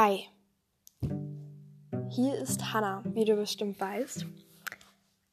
[0.00, 0.28] Hi,
[2.08, 4.26] hier ist Hannah, wie du bestimmt weißt.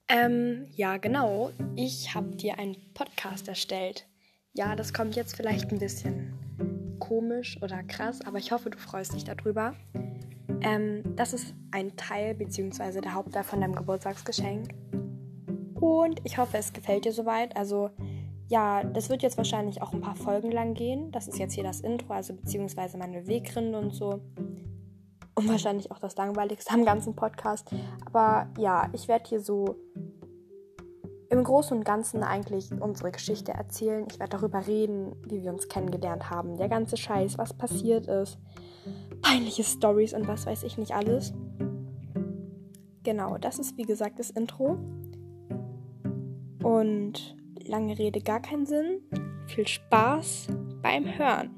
[0.07, 1.51] Ähm, ja, genau.
[1.75, 4.07] Ich habe dir einen Podcast erstellt.
[4.53, 9.13] Ja, das kommt jetzt vielleicht ein bisschen komisch oder krass, aber ich hoffe, du freust
[9.13, 9.75] dich darüber.
[10.61, 13.01] Ähm, das ist ein Teil bzw.
[13.01, 14.73] der Hauptteil von deinem Geburtstagsgeschenk.
[15.75, 17.55] Und ich hoffe, es gefällt dir soweit.
[17.55, 17.91] Also,
[18.47, 21.11] ja, das wird jetzt wahrscheinlich auch ein paar Folgen lang gehen.
[21.11, 24.21] Das ist jetzt hier das Intro, also beziehungsweise meine Weggründe und so.
[25.35, 27.69] Und wahrscheinlich auch das langweiligste am ganzen Podcast.
[28.05, 29.75] Aber ja, ich werde hier so
[31.29, 34.07] im Großen und Ganzen eigentlich unsere Geschichte erzählen.
[34.09, 36.57] Ich werde darüber reden, wie wir uns kennengelernt haben.
[36.57, 38.37] Der ganze Scheiß, was passiert ist.
[39.21, 41.33] Peinliche Stories und was weiß ich nicht alles.
[43.03, 44.77] Genau, das ist wie gesagt das Intro.
[46.63, 49.01] Und lange Rede, gar keinen Sinn.
[49.47, 50.47] Viel Spaß
[50.81, 51.54] beim Hören.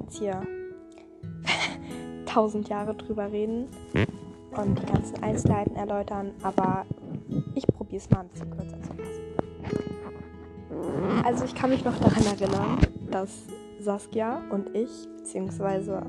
[0.00, 0.42] Jetzt hier
[2.26, 3.68] tausend Jahre drüber reden
[4.56, 6.86] und die ganzen Einzelheiten erläutern, aber
[7.54, 9.24] ich probiere es mal ein bisschen kürzer zu fassen.
[11.24, 12.78] Also ich kann mich noch daran erinnern,
[13.10, 13.46] dass
[13.80, 16.02] Saskia und ich, beziehungsweise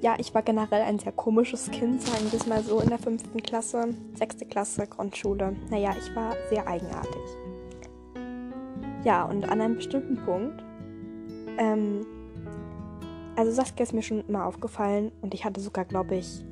[0.00, 2.98] ja, ich war generell ein sehr komisches Kind, sagen wir es mal so, in der
[2.98, 5.54] fünften Klasse, sechste Klasse, Grundschule.
[5.70, 7.22] Naja, ich war sehr eigenartig.
[9.04, 10.64] Ja, und an einem bestimmten Punkt,
[11.56, 12.04] ähm,
[13.36, 16.44] also Saskia ist mir schon immer aufgefallen und ich hatte sogar, glaube ich,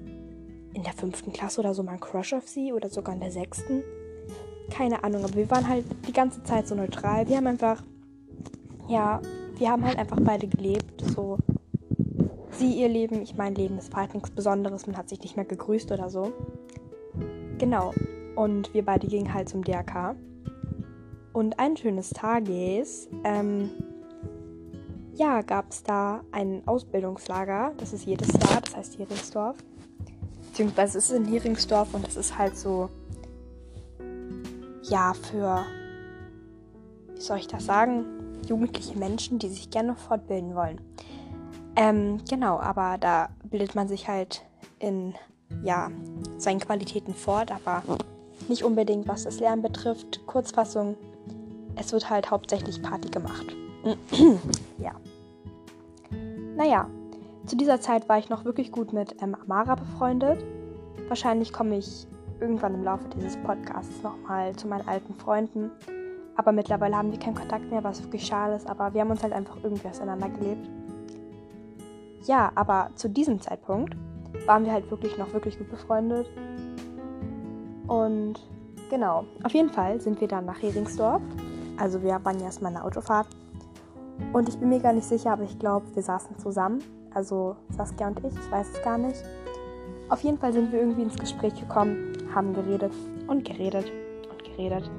[0.73, 3.31] in der fünften Klasse oder so mal einen Crush auf sie oder sogar in der
[3.31, 3.83] sechsten.
[4.71, 7.29] Keine Ahnung, aber wir waren halt die ganze Zeit so neutral.
[7.29, 7.83] Wir haben einfach,
[8.89, 9.21] ja,
[9.59, 11.03] wir haben halt einfach beide gelebt.
[11.15, 11.39] So,
[12.53, 13.79] sie ihr Leben, ich mein Leben.
[13.79, 16.33] Es war halt nichts Besonderes, man hat sich nicht mehr gegrüßt oder so.
[17.59, 17.93] Genau.
[18.37, 20.15] Und wir beide gingen halt zum DRK.
[21.33, 23.71] Und ein schönes Tages, ähm,
[25.21, 27.75] ja, gab es da ein Ausbildungslager.
[27.77, 29.57] Das ist jedes Jahr, das heißt Heringsdorf.
[30.49, 32.89] Beziehungsweise es ist in Heringsdorf und es ist halt so,
[34.85, 35.63] ja, für,
[37.15, 38.07] wie soll ich das sagen,
[38.49, 40.81] jugendliche Menschen, die sich gerne fortbilden wollen.
[41.77, 44.43] Ähm, genau, aber da bildet man sich halt
[44.79, 45.15] in,
[45.63, 45.91] ja,
[46.39, 47.83] seinen Qualitäten fort, aber
[48.49, 50.27] nicht unbedingt, was das Lernen betrifft.
[50.27, 50.97] Kurzfassung,
[51.77, 53.55] es wird halt hauptsächlich Party gemacht.
[54.79, 54.95] ja.
[56.61, 56.87] Naja,
[57.47, 60.45] zu dieser Zeit war ich noch wirklich gut mit ähm, Amara befreundet.
[61.09, 62.07] Wahrscheinlich komme ich
[62.39, 65.71] irgendwann im Laufe dieses Podcasts nochmal zu meinen alten Freunden.
[66.37, 68.69] Aber mittlerweile haben wir keinen Kontakt mehr, was wirklich schade ist.
[68.69, 70.69] Aber wir haben uns halt einfach irgendwie auseinandergelebt.
[72.27, 73.97] Ja, aber zu diesem Zeitpunkt
[74.45, 76.29] waren wir halt wirklich noch wirklich gut befreundet.
[77.87, 78.35] Und
[78.91, 81.23] genau, auf jeden Fall sind wir dann nach Heringsdorf.
[81.79, 83.29] Also wir waren ja erstmal eine Autofahrt.
[84.33, 86.83] Und ich bin mir gar nicht sicher, aber ich glaube, wir saßen zusammen.
[87.13, 89.23] Also Saskia und ich, ich weiß es gar nicht.
[90.09, 92.93] Auf jeden Fall sind wir irgendwie ins Gespräch gekommen, haben geredet
[93.27, 93.91] und geredet
[94.31, 94.91] und geredet.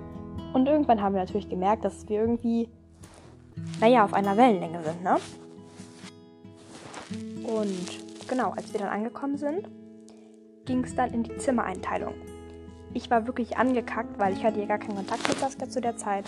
[0.54, 2.70] Und irgendwann haben wir natürlich gemerkt, dass wir irgendwie,
[3.80, 5.18] naja, auf einer Wellenlänge sind, ne?
[7.44, 9.68] Und genau, als wir dann angekommen sind,
[10.66, 12.14] ging es dann in die Zimmereinteilung.
[12.94, 15.96] Ich war wirklich angekackt, weil ich hatte ja gar keinen Kontakt mit Saskia zu der
[15.96, 16.26] Zeit.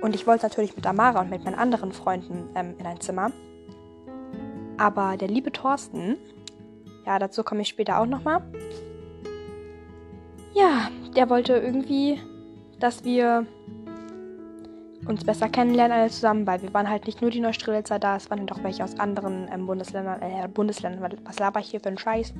[0.00, 3.30] Und ich wollte natürlich mit Amara und mit meinen anderen Freunden ähm, in ein Zimmer.
[4.78, 6.16] Aber der liebe Thorsten,
[7.06, 8.42] ja, dazu komme ich später auch nochmal.
[10.54, 12.20] Ja, der wollte irgendwie,
[12.78, 13.46] dass wir
[15.06, 18.30] uns besser kennenlernen alle zusammen, weil wir waren halt nicht nur die Neustrelitzer da, es
[18.30, 21.88] waren halt auch welche aus anderen ähm, Bundesländern, äh, Bundesländern, was laber ich hier für
[21.88, 22.32] einen Scheiß?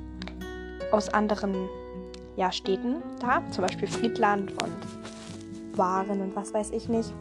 [0.93, 1.55] Aus anderen,
[2.37, 7.13] ja, Städten da, zum Beispiel Friedland und Waren und was weiß ich nicht.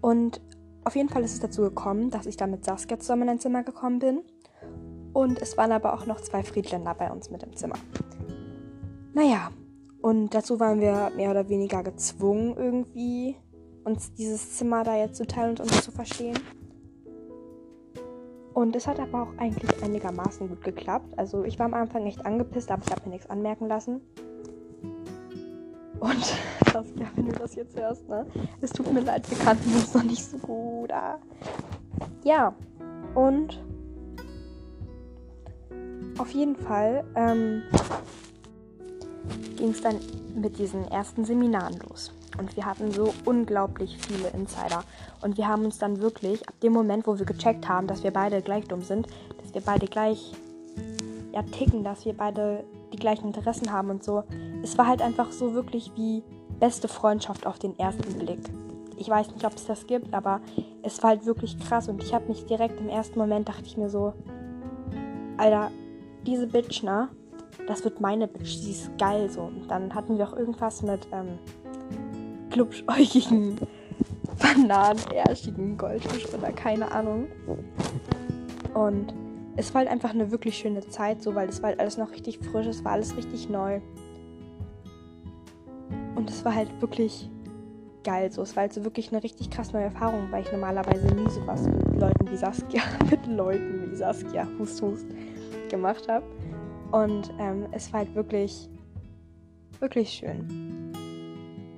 [0.00, 0.40] Und
[0.84, 3.38] auf jeden Fall ist es dazu gekommen, dass ich dann mit Saskia zusammen in ein
[3.38, 4.22] Zimmer gekommen bin.
[5.12, 7.76] Und es waren aber auch noch zwei Friedländer bei uns mit im Zimmer.
[9.14, 9.50] Naja,
[10.00, 13.36] und dazu waren wir mehr oder weniger gezwungen, irgendwie
[13.84, 16.38] uns dieses Zimmer da jetzt zu teilen und uns zu verstehen.
[18.54, 21.18] Und es hat aber auch eigentlich einigermaßen gut geklappt.
[21.18, 24.00] Also ich war am Anfang echt angepisst, aber ich habe mir nichts anmerken lassen.
[26.00, 26.36] Und
[26.72, 28.26] das, ja, wenn du das jetzt hörst, ne?
[28.60, 30.92] Es tut mir leid, wir kannten uns noch nicht so gut.
[30.92, 31.18] Ah.
[32.24, 32.54] Ja,
[33.14, 33.62] und
[36.18, 37.62] auf jeden Fall ähm,
[39.56, 39.96] ging es dann
[40.34, 42.12] mit diesen ersten Seminaren los.
[42.38, 44.84] Und wir hatten so unglaublich viele Insider.
[45.20, 48.10] Und wir haben uns dann wirklich, ab dem Moment, wo wir gecheckt haben, dass wir
[48.10, 49.06] beide gleich dumm sind,
[49.40, 50.32] dass wir beide gleich
[51.32, 54.24] ja, ticken, dass wir beide die gleichen Interessen haben und so.
[54.62, 56.22] Es war halt einfach so wirklich wie
[56.60, 58.40] beste Freundschaft auf den ersten Blick.
[58.96, 60.40] Ich weiß nicht, ob es das gibt, aber
[60.82, 63.76] es war halt wirklich krass und ich habe mich direkt im ersten Moment dachte ich
[63.76, 64.12] mir so,
[65.38, 65.70] Alter,
[66.26, 67.08] diese Bitch, ne?
[67.66, 69.42] Das wird meine Bitch, sie ist geil so.
[69.42, 71.38] Und dann hatten wir auch irgendwas mit ähm,
[72.52, 73.58] glubschäugigen
[74.38, 77.26] bananenerschigen Goldfisch oder keine Ahnung.
[78.74, 79.14] Und
[79.56, 82.10] es war halt einfach eine wirklich schöne Zeit, so weil es war halt alles noch
[82.12, 83.80] richtig frisch, es war alles richtig neu.
[86.14, 87.28] Und es war halt wirklich
[88.04, 88.42] geil so.
[88.42, 91.62] Es war halt so wirklich eine richtig krass neue Erfahrung, weil ich normalerweise nie sowas
[91.62, 95.06] mit Leuten wie Saskia, mit Leuten wie Saskia, Hust, Hust,
[95.68, 96.24] gemacht habe.
[96.90, 98.68] Und ähm, es war halt wirklich,
[99.80, 100.81] wirklich schön.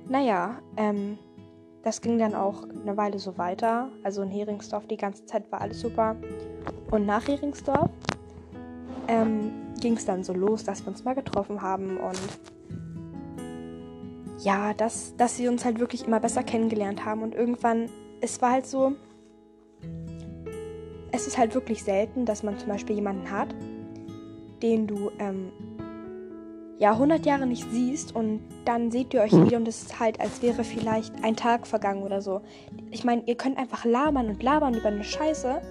[0.07, 1.17] Naja, ähm,
[1.83, 3.89] das ging dann auch eine Weile so weiter.
[4.03, 6.15] Also in Heringsdorf die ganze Zeit war alles super.
[6.91, 7.89] Und nach Heringsdorf
[9.07, 12.19] ähm, ging es dann so los, dass wir uns mal getroffen haben und
[14.39, 17.21] ja, dass, dass sie uns halt wirklich immer besser kennengelernt haben.
[17.23, 17.89] Und irgendwann,
[18.21, 18.93] es war halt so,
[21.11, 23.55] es ist halt wirklich selten, dass man zum Beispiel jemanden hat,
[24.61, 25.51] den du ähm,
[26.77, 29.45] ja 100 Jahre nicht siehst und dann seht ihr euch mhm.
[29.45, 32.41] wieder und es ist halt, als wäre vielleicht ein Tag vergangen oder so.
[32.91, 35.61] Ich meine, ihr könnt einfach labern und labern über eine Scheiße.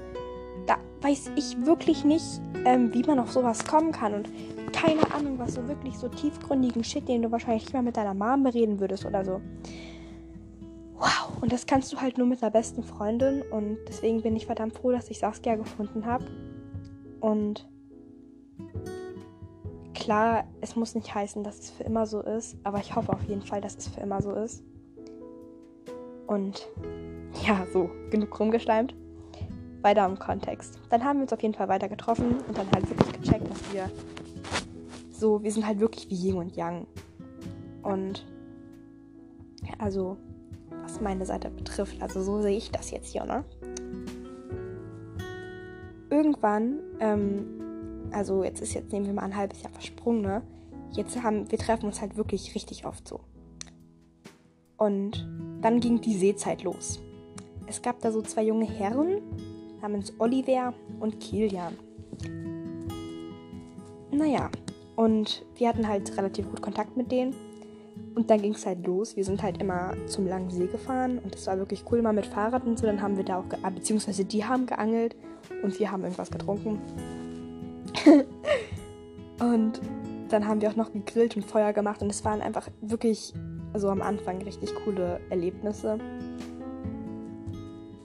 [0.67, 4.29] Da weiß ich wirklich nicht, ähm, wie man auf sowas kommen kann und
[4.73, 8.15] keine Ahnung, was so wirklich so tiefgründigen Shit, den du wahrscheinlich nicht mal mit deiner
[8.15, 9.41] Mom bereden würdest oder so.
[10.95, 14.47] Wow, und das kannst du halt nur mit der besten Freundin und deswegen bin ich
[14.47, 16.25] verdammt froh, dass ich Saskia gefunden habe.
[17.21, 17.69] Und
[19.94, 23.23] Klar, es muss nicht heißen, dass es für immer so ist, aber ich hoffe auf
[23.25, 24.62] jeden Fall, dass es für immer so ist.
[26.26, 26.69] Und
[27.46, 28.94] ja, so, genug rumgeschleimt.
[29.82, 30.81] Weiter im Kontext.
[30.91, 33.73] Dann haben wir uns auf jeden Fall weiter getroffen und dann halt wirklich gecheckt, dass
[33.73, 33.91] wir
[35.11, 36.87] so, wir sind halt wirklich wie Yin und Yang.
[37.82, 38.26] Und
[39.79, 40.17] also,
[40.82, 43.44] was meine Seite betrifft, also so sehe ich das jetzt hier, ne?
[46.11, 47.64] Irgendwann ähm,
[48.15, 50.43] also jetzt ist jetzt, nehmen wir mal ein halbes Jahr versprungen, ne?
[50.93, 53.21] Jetzt haben, wir treffen uns halt wirklich richtig oft so.
[54.77, 55.29] Und
[55.61, 57.01] dann ging die Seezeit los.
[57.67, 59.21] Es gab da so zwei junge Herren
[59.81, 61.77] namens Oliver und Kilian.
[64.13, 64.51] Naja,
[64.95, 67.35] und wir hatten halt relativ gut Kontakt mit denen.
[68.15, 69.17] Und dann ging es halt los.
[69.17, 72.27] Wir sind halt immer zum langen See gefahren und es war wirklich cool, mal mit
[72.27, 72.87] Fahrrad und so.
[72.87, 75.17] Dann haben wir da auch, beziehungsweise die haben geangelt
[75.65, 76.79] und wir haben irgendwas getrunken.
[79.41, 79.81] und
[80.29, 83.33] dann haben wir auch noch gegrillt und Feuer gemacht und es waren einfach wirklich,
[83.73, 85.99] also am Anfang richtig coole Erlebnisse.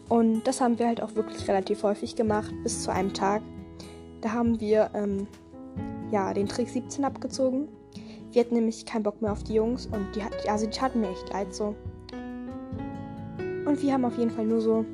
[0.09, 3.41] Und das haben wir halt auch wirklich relativ häufig gemacht, bis zu einem Tag.
[4.21, 5.27] Da haben wir ähm,
[6.11, 7.67] ja, den Trick 17 abgezogen.
[8.31, 11.09] Wir hatten nämlich keinen Bock mehr auf die Jungs und die, also die taten mir
[11.09, 11.75] echt leid so.
[13.65, 14.85] Und wir haben auf jeden Fall nur so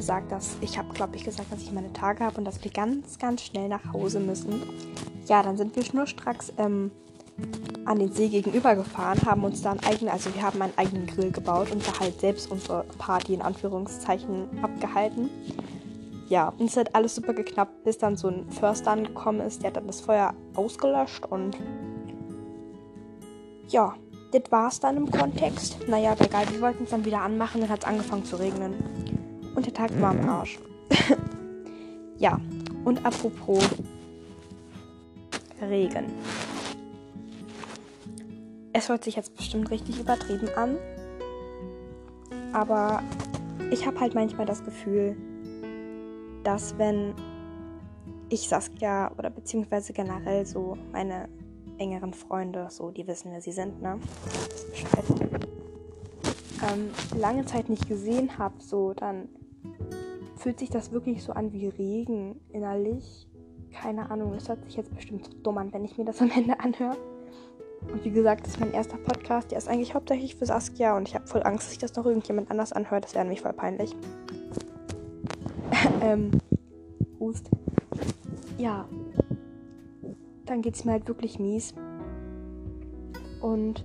[0.00, 2.70] gesagt, dass ich habe, glaube ich, gesagt, dass ich meine Tage habe und dass wir
[2.70, 4.62] ganz, ganz schnell nach Hause müssen.
[5.26, 6.90] Ja, dann sind wir schnurstracks ähm,
[7.84, 11.06] an den See gegenüber gefahren, haben uns da einen eigenen, also wir haben einen eigenen
[11.06, 15.28] Grill gebaut und da halt selbst unsere Party in Anführungszeichen abgehalten.
[16.28, 19.68] Ja, und es hat alles super geknappt, bis dann so ein Förster angekommen ist, der
[19.68, 21.58] hat dann das Feuer ausgelöscht und
[23.68, 23.94] ja,
[24.32, 25.76] das war's dann im Kontext.
[25.88, 29.19] Naja, egal, wir wollten es dann wieder anmachen, dann hat es angefangen zu regnen.
[29.60, 30.58] Und der Tag war am Arsch.
[32.18, 32.40] ja,
[32.86, 33.62] und apropos
[35.60, 36.06] Regen.
[38.72, 40.78] Es hört sich jetzt bestimmt richtig übertrieben an.
[42.54, 43.02] Aber
[43.70, 45.14] ich habe halt manchmal das Gefühl,
[46.42, 47.12] dass wenn
[48.30, 51.28] ich Saskia oder beziehungsweise generell so meine
[51.76, 54.00] engeren Freunde, so die wissen, wer sie sind, ne?
[56.62, 59.28] Ähm, lange Zeit nicht gesehen habe, so dann
[60.40, 63.28] fühlt sich das wirklich so an wie Regen innerlich.
[63.72, 66.30] Keine Ahnung, es hört sich jetzt bestimmt so dumm an, wenn ich mir das am
[66.30, 66.96] Ende anhöre.
[67.92, 69.50] Und wie gesagt, das ist mein erster Podcast.
[69.50, 72.06] Der ist eigentlich hauptsächlich für Saskia und ich habe voll Angst, dass sich das noch
[72.06, 73.04] irgendjemand anders anhört.
[73.04, 73.94] Das wäre nämlich voll peinlich.
[76.02, 76.30] ähm,
[77.18, 77.50] Hust.
[78.58, 78.88] Ja.
[80.46, 81.74] Dann geht es mir halt wirklich mies.
[83.40, 83.84] Und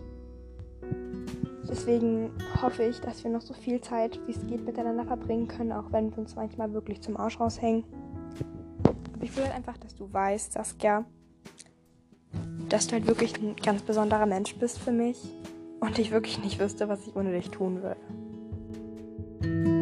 [1.76, 5.74] Deswegen hoffe ich, dass wir noch so viel Zeit, wie es geht, miteinander verbringen können,
[5.74, 7.84] auch wenn wir uns manchmal wirklich zum Arsch raushängen.
[9.22, 11.04] Ich will halt einfach, dass du weißt, Saskia,
[12.70, 15.18] dass du halt wirklich ein ganz besonderer Mensch bist für mich
[15.82, 19.75] und ich wirklich nicht wüsste, was ich ohne dich tun würde.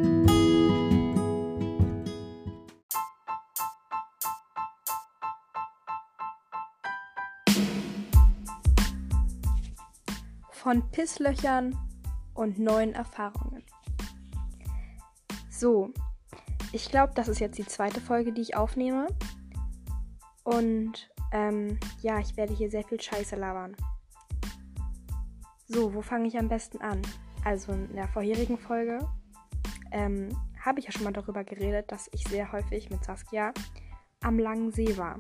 [10.64, 11.78] Von Pisslöchern
[12.36, 13.66] und neuen Erfahrungen.
[15.50, 15.94] So,
[16.72, 19.08] ich glaube, das ist jetzt die zweite Folge, die ich aufnehme.
[20.46, 23.76] Und ähm, ja, ich werde hier sehr viel Scheiße labern.
[25.68, 27.02] So, wo fange ich am besten an?
[27.44, 29.00] Also in der vorherigen Folge
[29.92, 30.30] ähm,
[30.62, 33.54] habe ich ja schon mal darüber geredet, dass ich sehr häufig mit Saskia
[34.22, 35.18] am Langen See war.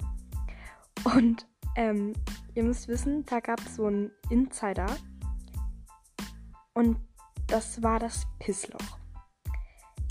[1.03, 1.45] Und
[1.75, 2.13] ähm,
[2.55, 4.85] ihr müsst wissen, da gab es so einen Insider.
[6.73, 6.97] Und
[7.47, 8.97] das war das Pissloch.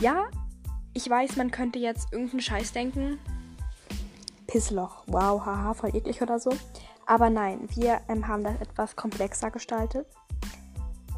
[0.00, 0.26] Ja,
[0.94, 3.18] ich weiß, man könnte jetzt irgendeinen Scheiß denken.
[4.46, 6.50] Pissloch, wow, haha, voll eklig oder so.
[7.06, 10.06] Aber nein, wir ähm, haben das etwas komplexer gestaltet.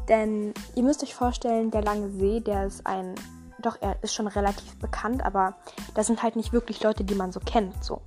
[0.07, 3.15] Denn ihr müsst euch vorstellen, der lange See, der ist ein,
[3.59, 5.55] doch er ist schon relativ bekannt, aber
[5.95, 8.01] das sind halt nicht wirklich Leute, die man so kennt, so.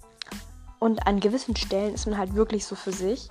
[0.78, 3.28] Und an gewissen Stellen ist man halt wirklich so für sich.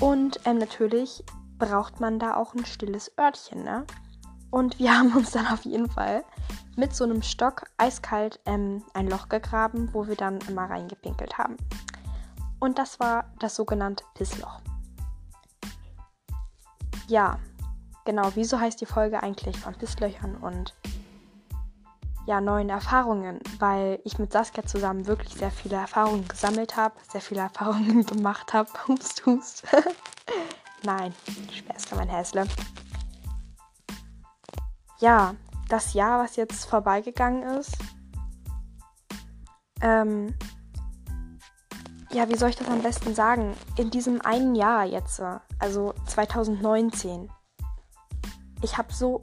[0.00, 1.24] Und ähm, natürlich
[1.62, 3.86] braucht man da auch ein stilles Örtchen, ne?
[4.50, 6.24] Und wir haben uns dann auf jeden Fall
[6.76, 11.56] mit so einem Stock eiskalt ähm, ein Loch gegraben, wo wir dann immer reingepinkelt haben.
[12.58, 14.60] Und das war das sogenannte Pissloch.
[17.06, 17.38] Ja,
[18.04, 20.74] genau, wieso heißt die Folge eigentlich von Pisslöchern und
[22.26, 23.38] ja, neuen Erfahrungen?
[23.60, 28.52] Weil ich mit Saskia zusammen wirklich sehr viele Erfahrungen gesammelt habe, sehr viele Erfahrungen gemacht
[28.52, 28.68] habe.
[28.88, 29.62] Hust, hust.
[30.84, 31.14] Nein,
[31.52, 32.46] Späßle, mein Häsle
[35.02, 35.34] ja,
[35.68, 37.76] das Jahr, was jetzt vorbeigegangen ist,
[39.80, 40.34] ähm,
[42.12, 43.56] ja, wie soll ich das am besten sagen?
[43.76, 45.20] In diesem einen Jahr jetzt,
[45.58, 47.30] also 2019,
[48.62, 49.22] ich habe so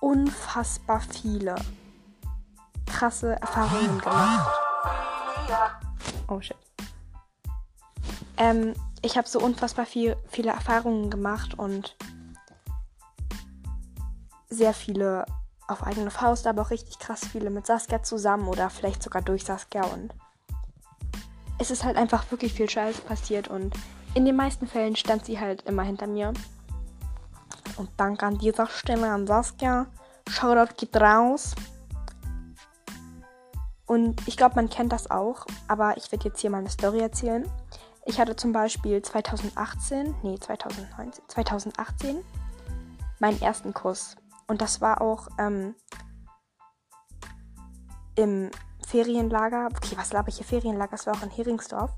[0.00, 1.54] unfassbar viele
[2.86, 4.50] krasse Erfahrungen gemacht.
[6.28, 6.56] Oh shit.
[8.36, 8.74] Ähm,
[9.04, 11.94] ich habe so unfassbar viel, viele Erfahrungen gemacht und
[14.48, 15.26] sehr viele
[15.68, 19.44] auf eigene Faust, aber auch richtig krass viele mit Saskia zusammen oder vielleicht sogar durch
[19.44, 20.14] Saskia und
[21.58, 23.74] es ist halt einfach wirklich viel Scheiß passiert und
[24.14, 26.32] in den meisten Fällen stand sie halt immer hinter mir.
[27.76, 29.86] Und danke an dieser Stelle an Saskia.
[30.28, 31.54] Shoutout geht raus.
[33.86, 37.00] Und ich glaube, man kennt das auch, aber ich werde jetzt hier mal eine Story
[37.00, 37.50] erzählen.
[38.06, 42.24] Ich hatte zum Beispiel 2018, nee, 2019, 2018
[43.18, 45.74] meinen ersten Kuss und das war auch ähm,
[48.14, 48.50] im
[48.86, 49.68] Ferienlager.
[49.74, 50.44] Okay, was laber ich hier?
[50.44, 51.90] Ferienlager, das war auch in Heringsdorf.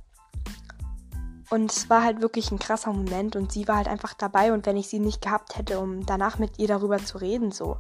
[1.51, 4.67] Und es war halt wirklich ein krasser Moment und sie war halt einfach dabei und
[4.67, 7.79] wenn ich sie nicht gehabt hätte, um danach mit ihr darüber zu reden, so.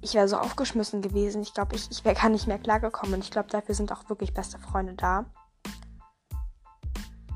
[0.00, 1.42] Ich wäre so aufgeschmissen gewesen.
[1.42, 4.08] Ich glaube, ich, ich wäre gar nicht mehr klargekommen und ich glaube, dafür sind auch
[4.08, 5.26] wirklich beste Freunde da.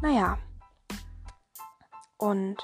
[0.03, 0.39] Naja.
[2.19, 2.57] Und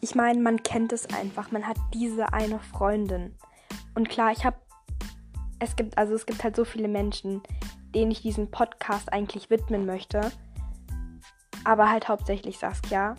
[0.00, 1.50] ich meine, man kennt es einfach.
[1.50, 3.36] Man hat diese eine Freundin.
[3.94, 4.56] Und klar, ich habe.
[5.58, 7.40] Es gibt, also es gibt halt so viele Menschen,
[7.94, 10.32] denen ich diesen Podcast eigentlich widmen möchte.
[11.64, 13.14] Aber halt hauptsächlich Saskia.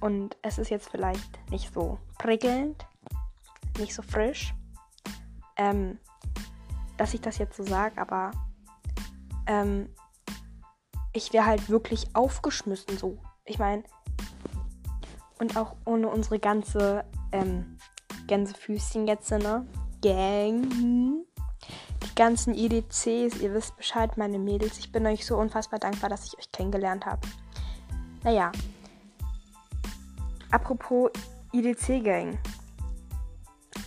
[0.00, 2.86] Und es ist jetzt vielleicht nicht so prickelnd,
[3.78, 4.52] nicht so frisch,
[5.56, 5.98] ähm,
[6.98, 8.32] dass ich das jetzt so sage, aber
[9.46, 9.88] ähm,
[11.12, 13.18] ich wäre halt wirklich aufgeschmissen so.
[13.44, 13.84] Ich meine,
[15.38, 17.76] und auch ohne unsere ganze ähm,
[18.26, 19.66] Gänsefüßchen jetzt, ne?
[20.02, 21.24] Gang.
[22.02, 24.78] Die ganzen EDCs, ihr wisst Bescheid, meine Mädels.
[24.78, 27.20] Ich bin euch so unfassbar dankbar, dass ich euch kennengelernt habe.
[28.22, 28.52] Naja.
[30.50, 31.10] Apropos
[31.52, 32.38] EDC-Gang.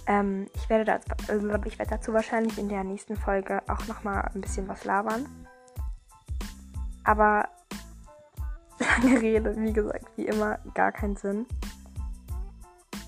[0.08, 4.30] Ähm, ich, werde dazu, also ich werde dazu wahrscheinlich in der nächsten Folge auch nochmal
[4.34, 5.26] ein bisschen was labern.
[7.06, 7.48] Aber
[8.80, 11.46] lange Rede, wie gesagt, wie immer, gar keinen Sinn.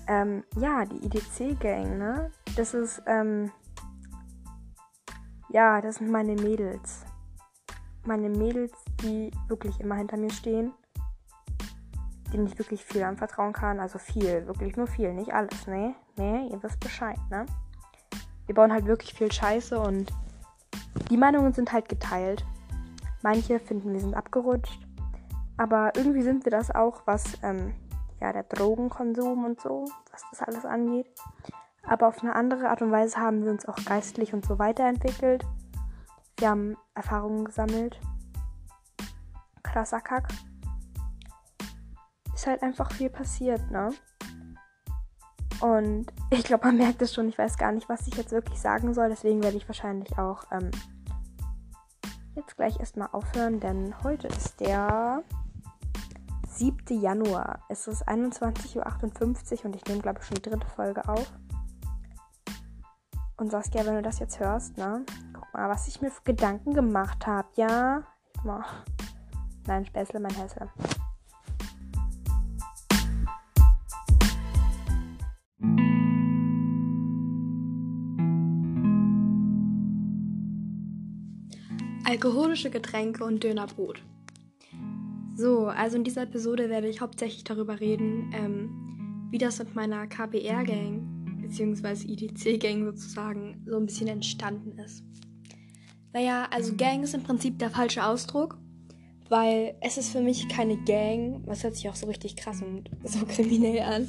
[0.06, 2.30] Ähm, ja, die IDC-Gang, ne?
[2.56, 3.52] Das ist, ähm,
[5.50, 7.04] ja, das sind meine Mädels.
[8.04, 10.72] Meine Mädels, die wirklich immer hinter mir stehen.
[12.32, 13.80] Denen ich wirklich viel anvertrauen kann.
[13.80, 15.94] Also viel, wirklich nur viel, nicht alles, ne?
[16.16, 17.44] Ne, ihr wisst Bescheid, ne?
[18.46, 20.10] Wir bauen halt wirklich viel Scheiße und
[21.10, 22.46] die Meinungen sind halt geteilt.
[23.22, 24.80] Manche finden, wir sind abgerutscht.
[25.56, 27.74] Aber irgendwie sind wir das auch, was ähm,
[28.20, 31.06] ja, der Drogenkonsum und so, was das alles angeht.
[31.82, 35.44] Aber auf eine andere Art und Weise haben wir uns auch geistlich und so weiterentwickelt.
[36.38, 37.98] Wir haben Erfahrungen gesammelt.
[39.62, 40.28] krasser Kack.
[42.34, 43.90] Ist halt einfach viel passiert, ne?
[45.60, 47.28] Und ich glaube, man merkt es schon.
[47.28, 49.08] Ich weiß gar nicht, was ich jetzt wirklich sagen soll.
[49.08, 50.70] Deswegen werde ich wahrscheinlich auch ähm,
[52.38, 55.22] jetzt gleich erstmal aufhören, denn heute ist der
[56.46, 57.00] 7.
[57.00, 57.60] Januar.
[57.68, 61.32] Es ist 21.58 Uhr und ich nehme, glaube ich, schon die dritte Folge auf.
[63.36, 65.04] Und Saskia, wenn du das jetzt hörst, ne?
[65.32, 68.02] Guck mal, was ich mir für Gedanken gemacht habe, ja?
[68.34, 68.84] Ich mach.
[69.66, 70.68] Nein, Späßle, mein Hesse.
[82.08, 84.02] Alkoholische Getränke und Dönerbrot.
[85.36, 90.06] So, also in dieser Episode werde ich hauptsächlich darüber reden, ähm, wie das mit meiner
[90.06, 91.02] KPR-Gang
[91.42, 92.10] bzw.
[92.10, 95.04] IDC-Gang sozusagen so ein bisschen entstanden ist.
[96.14, 98.56] Naja, also Gang ist im Prinzip der falsche Ausdruck,
[99.28, 102.88] weil es ist für mich keine Gang, was hört sich auch so richtig krass und
[103.04, 104.08] so kriminell an,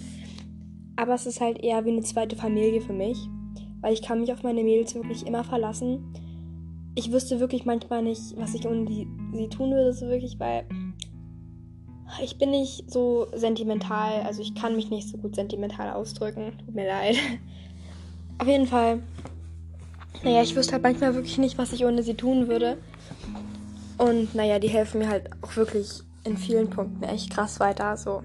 [0.96, 3.18] aber es ist halt eher wie eine zweite Familie für mich,
[3.82, 6.14] weil ich kann mich auf meine Mädels wirklich immer verlassen
[7.00, 10.66] ich wüsste wirklich manchmal nicht, was ich ohne die, sie tun würde, so wirklich, weil
[12.22, 16.58] ich bin nicht so sentimental, also ich kann mich nicht so gut sentimental ausdrücken.
[16.66, 17.16] Tut mir leid.
[18.40, 19.02] Auf jeden Fall.
[20.24, 22.78] Naja, ich wüsste halt manchmal wirklich nicht, was ich ohne sie tun würde.
[23.98, 27.96] Und naja, die helfen mir halt auch wirklich in vielen Punkten echt krass weiter.
[27.96, 28.24] So.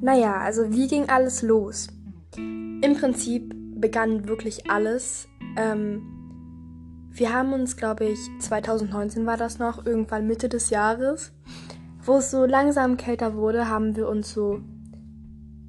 [0.00, 1.88] Naja, also wie ging alles los?
[2.36, 6.17] Im Prinzip begann wirklich alles ähm,
[7.18, 11.32] wir haben uns, glaube ich, 2019 war das noch, irgendwann Mitte des Jahres,
[12.04, 14.60] wo es so langsam kälter wurde, haben wir uns so,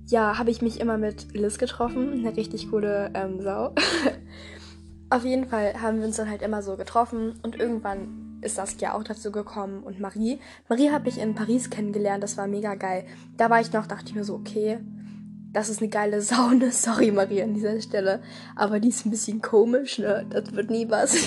[0.06, 3.74] ja, habe ich mich immer mit Liz getroffen, eine richtig coole ähm, Sau.
[5.10, 8.94] Auf jeden Fall haben wir uns dann halt immer so getroffen und irgendwann ist Saskia
[8.94, 10.40] auch dazu gekommen und Marie.
[10.70, 13.06] Marie habe ich in Paris kennengelernt, das war mega geil.
[13.38, 14.80] Da war ich noch, dachte ich mir so, okay,
[15.52, 16.72] das ist eine geile Saune.
[16.72, 18.22] Sorry, Maria, an dieser Stelle.
[18.56, 20.26] Aber die ist ein bisschen komisch, ne?
[20.30, 21.18] Das wird nie was.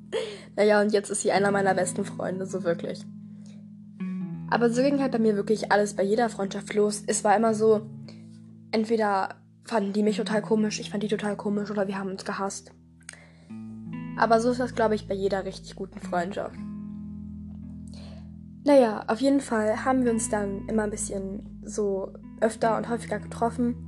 [0.56, 3.04] naja, und jetzt ist sie einer meiner besten Freunde, so wirklich.
[4.50, 7.02] Aber so ging halt bei mir wirklich alles bei jeder Freundschaft los.
[7.06, 7.86] Es war immer so,
[8.70, 12.24] entweder fanden die mich total komisch, ich fand die total komisch oder wir haben uns
[12.24, 12.72] gehasst.
[14.18, 16.58] Aber so ist das, glaube ich, bei jeder richtig guten Freundschaft.
[18.64, 23.18] Naja, auf jeden Fall haben wir uns dann immer ein bisschen so öfter und häufiger
[23.18, 23.86] getroffen.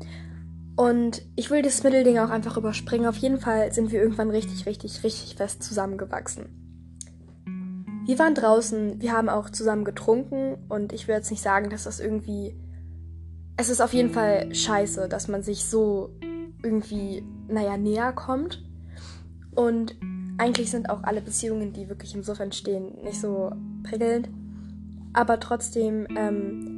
[0.77, 3.07] Und ich will das Mittelding auch einfach überspringen.
[3.07, 6.47] Auf jeden Fall sind wir irgendwann richtig, richtig, richtig fest zusammengewachsen.
[8.07, 11.85] Wir waren draußen, wir haben auch zusammen getrunken und ich will jetzt nicht sagen, dass
[11.85, 12.55] das irgendwie.
[13.57, 16.11] Es ist auf jeden Fall scheiße, dass man sich so
[16.65, 18.65] irgendwie, naja, näher kommt.
[19.55, 19.95] Und
[20.39, 23.53] eigentlich sind auch alle Beziehungen, die wirklich im Suff entstehen, nicht so
[23.85, 24.29] prickelnd.
[25.13, 26.74] Aber trotzdem ähm,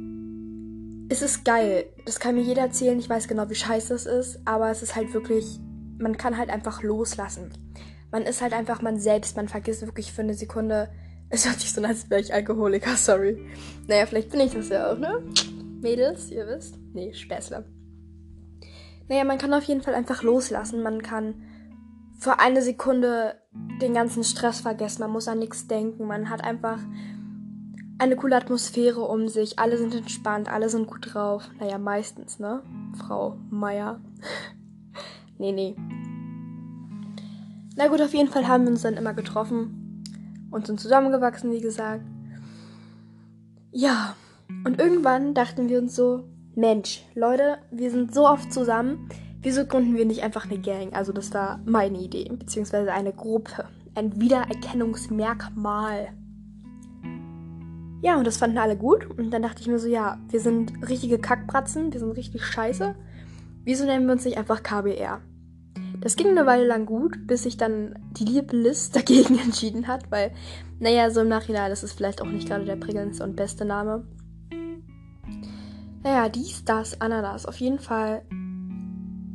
[1.09, 1.85] ist es geil.
[2.05, 2.99] Das kann mir jeder erzählen.
[2.99, 4.39] Ich weiß genau, wie scheiße es ist.
[4.45, 5.59] Aber es ist halt wirklich,
[5.97, 7.53] man kann halt einfach loslassen.
[8.11, 9.37] Man ist halt einfach man selbst.
[9.37, 10.89] Man vergisst wirklich für eine Sekunde.
[11.29, 13.37] Es hört sich so an, als wäre ich Alkoholiker, sorry.
[13.85, 15.21] Naja, vielleicht bin ich das ja auch, ne?
[15.81, 16.75] Mädels, ihr wisst.
[16.93, 17.65] Nee, Späßle.
[19.09, 20.81] Naja, man kann auf jeden Fall einfach loslassen.
[20.81, 21.43] Man kann
[22.17, 23.35] für eine Sekunde
[23.81, 25.01] den ganzen Stress vergessen.
[25.01, 26.07] Man muss an nichts denken.
[26.07, 26.79] Man hat einfach
[27.99, 29.59] eine coole Atmosphäre um sich.
[29.59, 31.49] Alle sind entspannt, alle sind gut drauf.
[31.59, 32.61] Naja, meistens, ne?
[32.97, 33.99] Frau Meier.
[35.37, 35.75] nee, nee.
[37.75, 40.03] Na gut, auf jeden Fall haben wir uns dann immer getroffen
[40.49, 42.03] und sind zusammengewachsen, wie gesagt.
[43.71, 44.15] Ja,
[44.65, 46.23] und irgendwann dachten wir uns so,
[46.55, 49.09] Mensch, Leute, wir sind so oft zusammen,
[49.41, 50.95] wieso gründen wir nicht einfach eine Gang?
[50.95, 56.16] Also das war meine Idee, beziehungsweise eine Gruppe, ein Wiedererkennungsmerkmal.
[58.01, 59.09] Ja, und das fanden alle gut.
[59.17, 62.95] Und dann dachte ich mir so, ja, wir sind richtige Kackbratzen, wir sind richtig scheiße.
[63.63, 65.21] Wieso nennen wir uns nicht einfach KBR?
[65.99, 70.11] Das ging eine Weile lang gut, bis sich dann die liebe Liz dagegen entschieden hat,
[70.11, 70.31] weil,
[70.79, 74.05] naja, so im Nachhinein ist es vielleicht auch nicht gerade der prickelndste und beste Name.
[76.03, 77.45] Naja, dies, das, Ananas.
[77.45, 78.21] Auf jeden Fall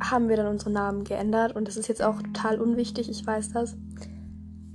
[0.01, 3.51] haben wir dann unsere Namen geändert und das ist jetzt auch total unwichtig, ich weiß
[3.51, 3.75] das.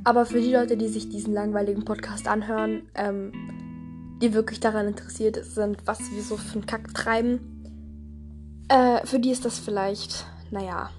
[0.04, 3.32] Aber für die Leute, die sich diesen langweiligen Podcast anhören, ähm,
[4.20, 7.58] die wirklich daran interessiert sind, was wir so für einen Kack treiben,
[8.68, 10.90] äh, für die ist das vielleicht, naja,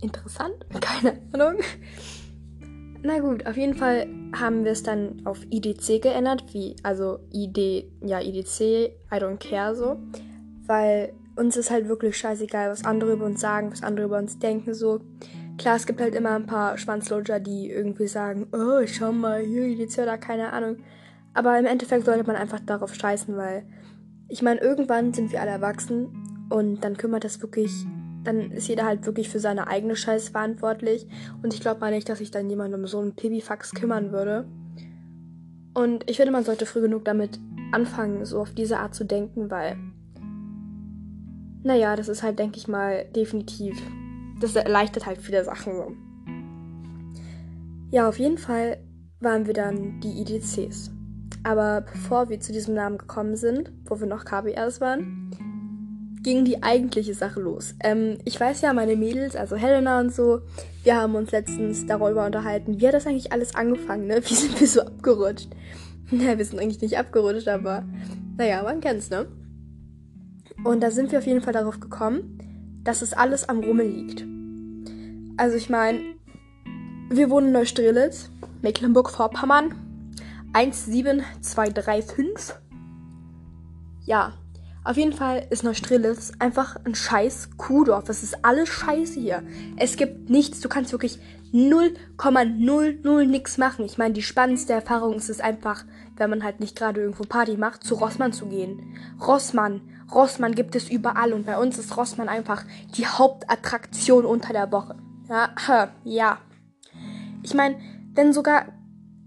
[0.00, 0.54] interessant.
[0.80, 1.60] Keine Ahnung.
[3.02, 7.92] Na gut, auf jeden Fall haben wir es dann auf IDC geändert, wie, also ID,
[8.02, 9.98] ja, IDC, I don't care so,
[10.66, 14.38] weil uns ist halt wirklich scheißegal, was andere über uns sagen, was andere über uns
[14.38, 15.00] denken, so.
[15.58, 19.64] Klar, es gibt halt immer ein paar Schwanzlutscher, die irgendwie sagen, oh, schau mal, hier
[19.66, 20.78] IDC oder keine Ahnung.
[21.34, 23.66] Aber im Endeffekt sollte man einfach darauf scheißen, weil
[24.28, 27.72] ich meine, irgendwann sind wir alle erwachsen und dann kümmert das wirklich,
[28.22, 31.06] dann ist jeder halt wirklich für seine eigene Scheiße verantwortlich.
[31.42, 34.46] Und ich glaube mal nicht, dass sich dann jemand um so einen Pibifax kümmern würde.
[35.74, 37.38] Und ich finde, man sollte früh genug damit
[37.72, 39.76] anfangen, so auf diese Art zu denken, weil,
[41.64, 43.76] naja, das ist halt, denke ich mal, definitiv,
[44.40, 45.92] das erleichtert halt viele Sachen so.
[47.90, 48.78] Ja, auf jeden Fall
[49.20, 50.90] waren wir dann die IDCs.
[51.44, 55.30] Aber bevor wir zu diesem Namen gekommen sind, wo wir noch KBRs waren,
[56.22, 57.74] ging die eigentliche Sache los.
[57.80, 60.40] Ähm, ich weiß ja, meine Mädels, also Helena und so,
[60.82, 64.22] wir haben uns letztens darüber unterhalten, wie hat das eigentlich alles angefangen, ne?
[64.24, 65.50] Wie sind wir so abgerutscht?
[66.10, 67.84] Naja, wir sind eigentlich nicht abgerutscht, aber
[68.36, 69.26] naja, man kennt's, ne?
[70.64, 72.38] Und da sind wir auf jeden Fall darauf gekommen,
[72.84, 74.24] dass es alles am Rummel liegt.
[75.36, 76.00] Also ich meine,
[77.10, 78.30] wir wohnen in Neustrelitz,
[78.62, 79.74] Mecklenburg-Vorpommern,
[80.54, 82.54] 17235.
[84.06, 84.34] Ja,
[84.84, 88.10] auf jeden Fall ist Neustrelitz einfach ein scheiß Kuhdorf.
[88.10, 89.42] Es ist alles scheiße hier.
[89.76, 90.60] Es gibt nichts.
[90.60, 91.18] Du kannst wirklich
[91.54, 93.86] 0,00 nix machen.
[93.86, 95.86] Ich meine, die spannendste Erfahrung ist es einfach,
[96.16, 98.94] wenn man halt nicht gerade irgendwo Party macht, zu Rossmann zu gehen.
[99.26, 99.80] Rossmann.
[100.12, 102.62] Rossmann gibt es überall und bei uns ist Rossmann einfach
[102.96, 104.96] die Hauptattraktion unter der Woche.
[105.30, 105.48] Ja,
[106.04, 106.38] ja.
[107.42, 107.76] Ich meine,
[108.16, 108.66] denn sogar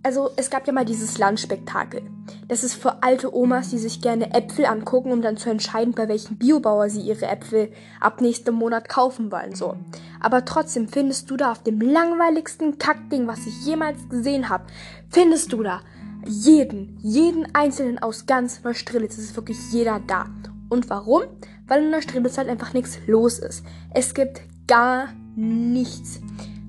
[0.04, 2.02] also es gab ja mal dieses Landspektakel.
[2.48, 6.08] Das ist für alte Omas, die sich gerne Äpfel angucken, um dann zu entscheiden, bei
[6.08, 9.56] welchem Biobauer sie ihre Äpfel ab nächstem Monat kaufen wollen.
[9.56, 9.76] So.
[10.20, 14.66] Aber trotzdem findest du da auf dem langweiligsten Kackding, was ich jemals gesehen habe,
[15.10, 15.82] findest du da
[16.26, 19.18] jeden, jeden einzelnen aus ganz Neustrelitz.
[19.18, 20.28] Es ist wirklich jeder da.
[20.70, 21.24] Und warum?
[21.68, 23.66] Weil in Neustrelitz halt einfach nichts los ist.
[23.94, 26.20] Es gibt gar nichts.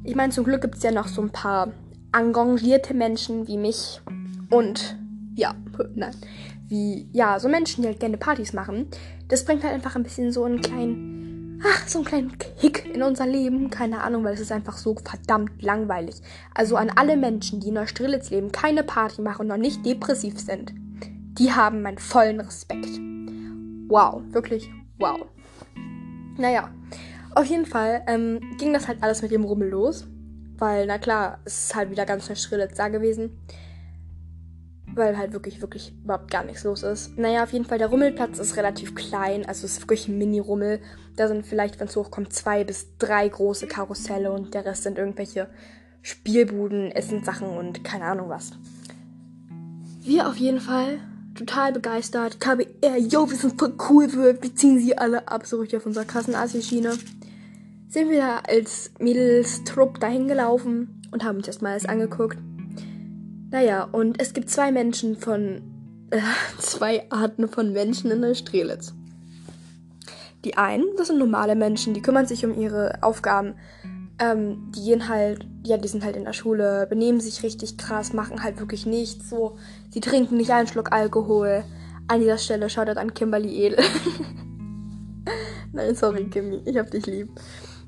[0.05, 1.73] Ich meine, zum Glück gibt es ja noch so ein paar
[2.13, 4.01] engagierte Menschen wie mich
[4.51, 4.97] und
[5.35, 5.55] ja,
[5.95, 6.15] nein,
[6.69, 8.89] wie ja, so Menschen, die halt gerne Partys machen.
[9.29, 13.03] Das bringt halt einfach ein bisschen so einen kleinen, ach, so einen kleinen Kick in
[13.03, 13.71] unser Leben.
[13.71, 16.17] Keine Ahnung, weil es ist einfach so verdammt langweilig.
[16.55, 20.39] Also an alle Menschen, die in Neustrelitz leben, keine Party machen und noch nicht depressiv
[20.39, 20.73] sind,
[21.39, 23.01] die haben meinen vollen Respekt.
[23.89, 24.69] Wow, wirklich
[24.99, 25.21] wow.
[26.37, 26.71] Naja,
[27.35, 30.07] auf jeden Fall ähm, ging das halt alles mit dem Rummel los.
[30.59, 33.39] Weil, na klar, es ist halt wieder ganz verschrillt da gewesen.
[34.95, 37.17] Weil halt wirklich, wirklich überhaupt gar nichts los ist.
[37.17, 39.47] Naja, auf jeden Fall, der Rummelplatz ist relativ klein.
[39.47, 40.81] Also es ist wirklich ein Mini-Rummel.
[41.17, 44.99] Da sind vielleicht, wenn es hochkommt, zwei bis drei große Karusselle und der Rest sind
[44.99, 45.49] irgendwelche
[46.03, 48.53] Spielbuden, Essenssachen und keine Ahnung was.
[50.03, 51.01] Wir auf jeden Fall
[51.35, 52.41] total begeistert.
[52.41, 55.87] KBR, yo, wir sind voll cool, wir, wir ziehen sie alle ab, so richtig auf
[55.87, 56.97] unserer krassen Asi-Schiene
[57.89, 62.39] sind wir als Mädelstrupp dahin gelaufen und haben uns erstmal alles angeguckt.
[63.51, 65.63] Naja, und es gibt zwei Menschen von,
[66.11, 66.21] äh,
[66.59, 68.95] zwei Arten von Menschen in der Strelitz.
[70.45, 73.55] Die einen, das sind normale Menschen, die kümmern sich um ihre Aufgaben.
[74.21, 78.13] Ähm, die gehen halt, ja, die sind halt in der Schule, benehmen sich richtig krass,
[78.13, 79.31] machen halt wirklich nichts.
[79.31, 79.57] So,
[79.91, 81.65] sie trinken nicht einen Schluck Alkohol.
[82.07, 83.85] An dieser Stelle schaut an Kimberly Edel.
[85.73, 87.29] Nein, sorry, Kimmy, ich hab dich lieb.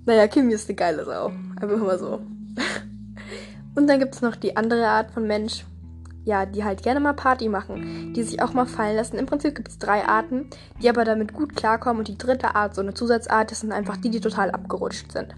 [0.07, 1.33] Naja, Kimi ist eine geile Sau.
[1.61, 2.21] Einfach mal so.
[3.75, 5.65] Und dann gibt es noch die andere Art von Mensch,
[6.25, 9.17] ja, die halt gerne mal Party machen, die sich auch mal fallen lassen.
[9.17, 10.51] Im Prinzip gibt es drei Arten,
[10.83, 12.01] die aber damit gut klarkommen.
[12.01, 15.35] Und die dritte Art, so eine Zusatzart, das sind einfach die, die total abgerutscht sind.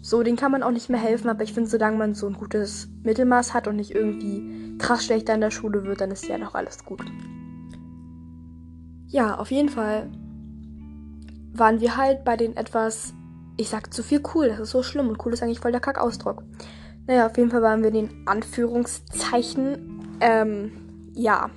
[0.00, 2.34] So, den kann man auch nicht mehr helfen, aber ich finde, solange man so ein
[2.34, 6.36] gutes Mittelmaß hat und nicht irgendwie krass schlechter in der Schule wird, dann ist ja
[6.36, 7.02] noch alles gut.
[9.06, 10.10] Ja, auf jeden Fall
[11.52, 13.14] waren wir halt bei den etwas
[13.56, 15.80] ich sag zu viel cool, das ist so schlimm und cool ist eigentlich voll der
[15.80, 16.42] Kackausdruck.
[17.06, 20.72] Naja, auf jeden Fall waren wir in den Anführungszeichen, ähm,
[21.14, 21.50] ja,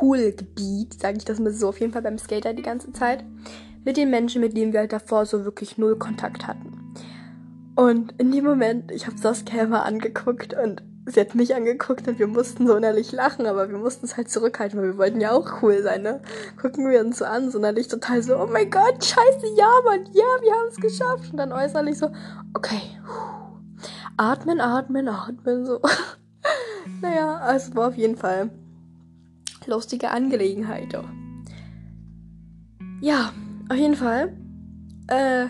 [0.00, 3.24] cool Gebiet, sage ich das mal so, auf jeden Fall beim Skater die ganze Zeit.
[3.84, 6.94] Mit den Menschen, mit denen wir halt davor so wirklich null Kontakt hatten.
[7.74, 12.18] Und in dem Moment, ich habe Saskia immer angeguckt und sie hat mich angeguckt und
[12.18, 15.32] wir mussten so innerlich lachen, aber wir mussten es halt zurückhalten, weil wir wollten ja
[15.32, 16.20] auch cool sein, ne?
[16.60, 20.04] Gucken wir uns so an, so innerlich total so, oh mein Gott, scheiße, ja, Mann,
[20.12, 21.30] ja, wir haben es geschafft.
[21.30, 22.10] Und dann äußerlich so,
[22.54, 22.82] okay,
[24.16, 25.80] atmen, atmen, atmen, so.
[27.02, 28.50] naja, es war auf jeden Fall
[29.66, 31.08] lustige Angelegenheit, doch.
[33.00, 33.32] Ja,
[33.68, 34.36] auf jeden Fall,
[35.06, 35.46] äh,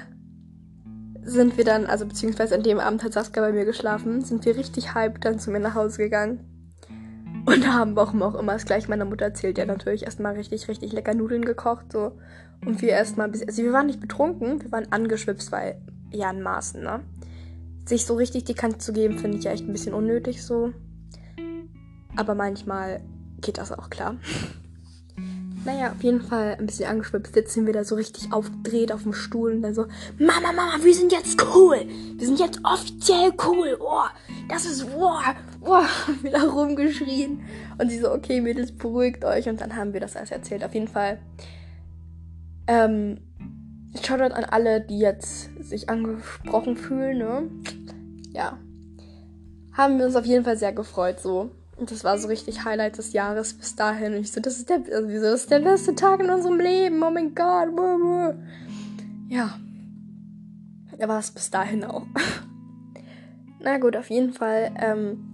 [1.23, 4.57] sind wir dann, also beziehungsweise an dem Abend hat Saskia bei mir geschlafen, sind wir
[4.57, 6.41] richtig hyped dann zu mir nach Hause gegangen.
[7.47, 10.93] Und haben warum auch immer es gleich meiner Mutter erzählt, ja natürlich erstmal richtig, richtig
[10.93, 12.13] lecker Nudeln gekocht, so.
[12.65, 16.83] Und wir erstmal, also wir waren nicht betrunken, wir waren angeschwipst, weil, ja, in Maßen,
[16.83, 17.01] ne?
[17.87, 20.73] Sich so richtig die Kante zu geben, finde ich ja echt ein bisschen unnötig, so.
[22.17, 23.01] Aber manchmal
[23.41, 24.17] geht das auch klar.
[25.65, 27.35] Naja, auf jeden Fall ein bisschen angeschwipst.
[27.49, 29.87] Sind wir da so richtig aufgedreht auf dem Stuhl und dann so,
[30.19, 31.87] Mama, Mama, wir sind jetzt cool.
[32.17, 33.77] Wir sind jetzt offiziell cool.
[33.81, 34.07] Oh,
[34.49, 35.19] das ist, oh,
[35.63, 35.83] oh,
[36.23, 37.41] wieder rumgeschrien.
[37.79, 39.49] Und sie so, okay, Mädels, beruhigt euch.
[39.49, 40.65] Und dann haben wir das alles erzählt.
[40.65, 41.19] Auf jeden Fall,
[42.67, 43.19] ähm,
[44.03, 47.51] Shoutout an alle, die jetzt sich angesprochen fühlen, ne?
[48.33, 48.59] Ja.
[49.73, 51.51] Haben wir uns auf jeden Fall sehr gefreut, so.
[51.79, 54.15] Und das war so richtig Highlight des Jahres bis dahin.
[54.15, 57.03] Und ich so, das ist der, also das ist der beste Tag in unserem Leben.
[57.03, 57.69] Oh mein Gott.
[59.29, 59.59] Ja.
[60.99, 62.05] Er war es bis dahin auch.
[63.61, 64.75] Na gut, auf jeden Fall.
[64.77, 65.25] Ähm,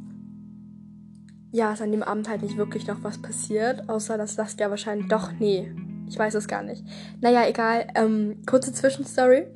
[1.50, 3.88] ja, ist an dem Abend halt nicht wirklich noch was passiert.
[3.88, 5.72] Außer, dass das ja wahrscheinlich doch, nee,
[6.09, 6.85] ich weiß es gar nicht.
[7.22, 7.87] Naja, egal.
[7.94, 9.46] Ähm, kurze Zwischenstory.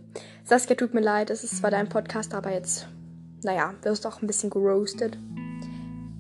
[0.44, 2.88] Saskia, tut mir leid, es ist zwar dein Podcast, aber jetzt,
[3.44, 5.18] naja, wirst auch ein bisschen geroastet.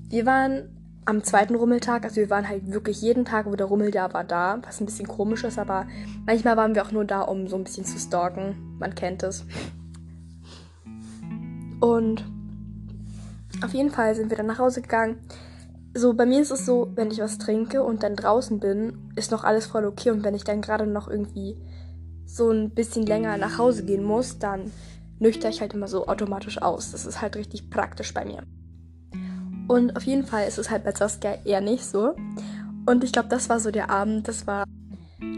[0.08, 0.70] Wir waren
[1.04, 4.24] am zweiten Rummeltag, also wir waren halt wirklich jeden Tag, wo der Rummel da war,
[4.24, 5.86] da, was ein bisschen komisch ist, aber
[6.26, 8.76] manchmal waren wir auch nur da, um so ein bisschen zu stalken.
[8.78, 9.44] Man kennt es.
[11.80, 12.24] Und
[13.62, 15.18] auf jeden Fall sind wir dann nach Hause gegangen.
[15.94, 19.30] So, bei mir ist es so, wenn ich was trinke und dann draußen bin, ist
[19.30, 20.10] noch alles voll okay.
[20.10, 21.56] Und wenn ich dann gerade noch irgendwie
[22.26, 24.70] so ein bisschen länger nach Hause gehen muss, dann
[25.18, 26.92] nüchter ich halt immer so automatisch aus.
[26.92, 28.42] Das ist halt richtig praktisch bei mir.
[29.68, 32.16] Und auf jeden Fall ist es halt bei Saskia eher nicht so.
[32.86, 34.64] Und ich glaube, das war so der Abend, das war,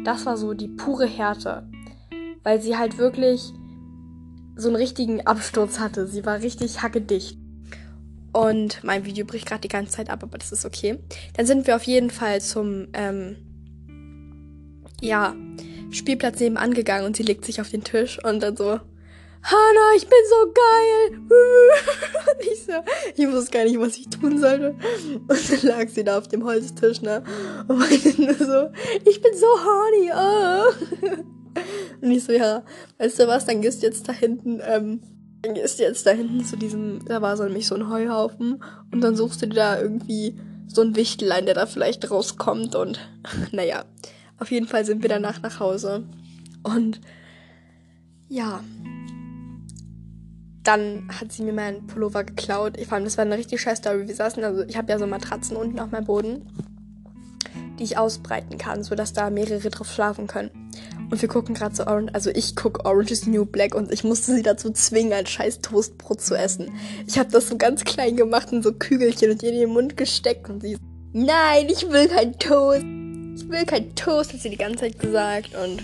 [0.05, 1.69] das war so die pure Härte.
[2.45, 3.53] Weil sie halt wirklich
[4.57, 6.07] so einen richtigen Absturz hatte.
[6.07, 7.39] Sie war richtig hackedicht.
[8.33, 11.01] Und mein Video bricht gerade die ganze Zeit ab, aber das ist okay.
[11.35, 13.37] Dann sind wir auf jeden Fall zum, ähm,
[15.01, 15.35] ja,
[15.91, 18.79] Spielplatz nebenan gegangen und sie legt sich auf den Tisch und dann so,
[19.43, 21.21] Hannah, ich bin so geil.
[22.39, 22.73] Und ich so,
[23.17, 24.77] ich wusste gar nicht, was ich tun sollte.
[25.15, 27.23] Und dann lag sie da auf dem Holztisch, ne?
[27.67, 28.71] Und meinte nur so,
[29.09, 31.25] ich bin so horny, oh.
[32.03, 32.63] Und ich so, ja,
[32.99, 35.01] weißt du was, dann gehst du jetzt da hinten, ähm,
[35.43, 38.63] dann gehst du jetzt da hinten zu diesem, da war so nämlich so ein Heuhaufen.
[38.93, 42.75] Und dann suchst du dir da irgendwie so ein Wichtlein, der da vielleicht rauskommt.
[42.75, 43.01] Und
[43.53, 43.85] naja,
[44.39, 46.05] auf jeden Fall sind wir danach nach Hause.
[46.63, 47.01] Und
[48.29, 48.63] ja,
[50.63, 52.77] dann hat sie mir meinen Pullover geklaut.
[52.79, 54.07] Ich fand, das war eine richtig scheiß Story.
[54.07, 56.47] Wir saßen, also ich habe ja so Matratzen unten auf meinem Boden,
[57.79, 60.51] die ich ausbreiten kann, sodass da mehrere drauf schlafen können.
[61.11, 64.05] Und wir gucken gerade so Orange, also ich gucke Orange is New Black und ich
[64.05, 66.71] musste sie dazu zwingen, ein scheiß Toastbrot zu essen.
[67.07, 69.97] Ich habe das so ganz klein gemacht in so Kügelchen und ihr in den Mund
[69.97, 70.77] gesteckt und sie,
[71.13, 72.85] nein, ich will kein Toast.
[73.37, 75.83] Ich will kein Toast, hat sie die ganze Zeit gesagt und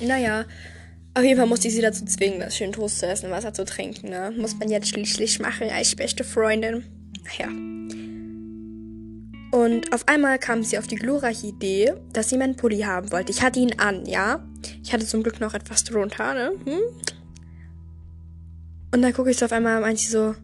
[0.00, 0.44] naja,
[1.14, 3.54] auf jeden Fall musste ich sie dazu zwingen, das schön Toast zu essen und Wasser
[3.54, 4.08] zu trinken.
[4.08, 4.32] Ne?
[4.36, 6.84] Muss man jetzt schließlich machen als beste Freundin.
[7.28, 7.48] Ach ja.
[9.56, 13.30] Und auf einmal kam sie auf die glorreiche Idee, dass sie meinen Pulli haben wollte.
[13.30, 14.44] Ich hatte ihn an, ja.
[14.82, 16.52] Ich hatte zum Glück noch etwas drunter, ne?
[16.64, 16.80] Hm?
[18.92, 20.34] Und dann gucke ich so auf einmal und meinte sie so,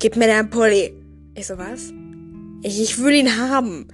[0.00, 0.92] gib mir deinen Pulli.
[1.36, 1.92] Ich so, was?
[2.62, 3.86] Ich, ich will ihn haben.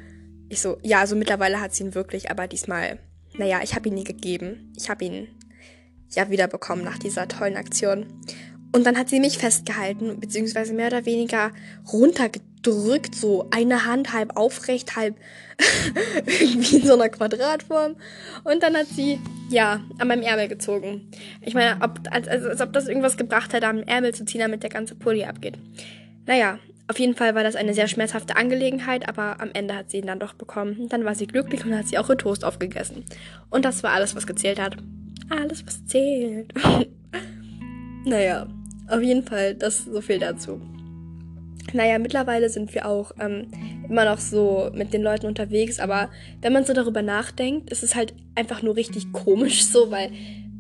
[0.49, 2.99] Ich so, ja, also mittlerweile hat sie ihn wirklich, aber diesmal,
[3.37, 4.73] naja, ich habe ihn nie gegeben.
[4.75, 5.29] Ich habe ihn
[6.15, 8.07] ja wiederbekommen nach dieser tollen Aktion.
[8.73, 11.51] Und dann hat sie mich festgehalten, beziehungsweise mehr oder weniger
[11.91, 15.17] runtergedrückt, so eine Hand halb aufrecht, halb
[16.27, 17.97] irgendwie in so einer Quadratform.
[18.45, 21.11] Und dann hat sie, ja, an meinem Ärmel gezogen.
[21.41, 24.41] Ich meine, ob, als, als, als ob das irgendwas gebracht hätte, am Ärmel zu ziehen,
[24.41, 25.59] damit der ganze Pulli abgeht.
[26.27, 29.99] Naja, auf jeden Fall war das eine sehr schmerzhafte Angelegenheit, aber am Ende hat sie
[29.99, 30.89] ihn dann doch bekommen.
[30.89, 33.05] Dann war sie glücklich und hat sie auch ihr Toast aufgegessen.
[33.49, 34.77] Und das war alles, was gezählt hat
[35.31, 36.53] alles, was zählt.
[38.05, 38.47] naja,
[38.89, 40.61] auf jeden Fall, das so viel dazu.
[41.73, 43.49] Naja, mittlerweile sind wir auch ähm,
[43.89, 46.11] immer noch so mit den Leuten unterwegs, aber
[46.41, 50.11] wenn man so darüber nachdenkt, ist es halt einfach nur richtig komisch so, weil,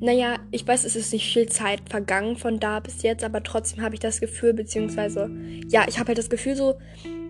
[0.00, 3.82] naja, ich weiß, es ist nicht viel Zeit vergangen von da bis jetzt, aber trotzdem
[3.82, 5.30] habe ich das Gefühl, beziehungsweise,
[5.68, 6.74] ja, ich habe halt das Gefühl so,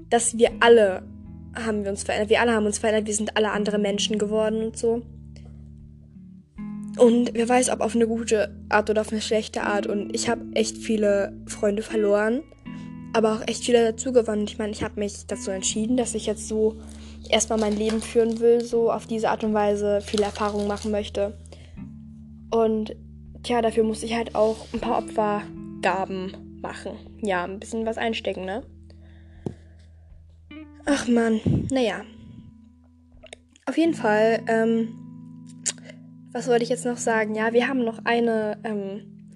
[0.08, 1.02] dass wir alle
[1.54, 4.62] haben wir uns verändert, wir alle haben uns verändert, wir sind alle andere Menschen geworden
[4.62, 5.02] und so.
[6.98, 9.86] Und wer weiß, ob auf eine gute Art oder auf eine schlechte Art.
[9.86, 12.42] Und ich habe echt viele Freunde verloren,
[13.12, 14.44] aber auch echt viele dazu gewonnen.
[14.44, 16.76] Ich meine, ich habe mich dazu entschieden, dass ich jetzt so
[17.28, 21.34] erstmal mein Leben führen will, so auf diese Art und Weise viele Erfahrungen machen möchte.
[22.50, 22.96] Und
[23.42, 26.92] tja, dafür muss ich halt auch ein paar Opfergaben machen.
[27.20, 28.62] Ja, ein bisschen was einstecken, ne?
[30.86, 32.02] Ach man, naja.
[33.66, 35.05] Auf jeden Fall, ähm,
[36.36, 37.34] was wollte ich jetzt noch sagen?
[37.34, 39.30] Ja, wir haben noch eine, ähm,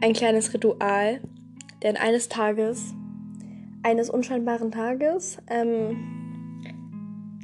[0.00, 1.20] ein kleines Ritual,
[1.82, 2.94] denn eines Tages,
[3.82, 6.62] eines unscheinbaren Tages, ähm,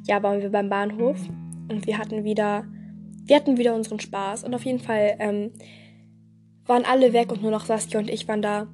[0.07, 1.19] ja, waren wir beim Bahnhof
[1.71, 2.65] und wir hatten wieder,
[3.27, 5.51] wir hatten wieder unseren Spaß und auf jeden Fall ähm,
[6.65, 8.67] waren alle weg und nur noch Saskia und ich waren da.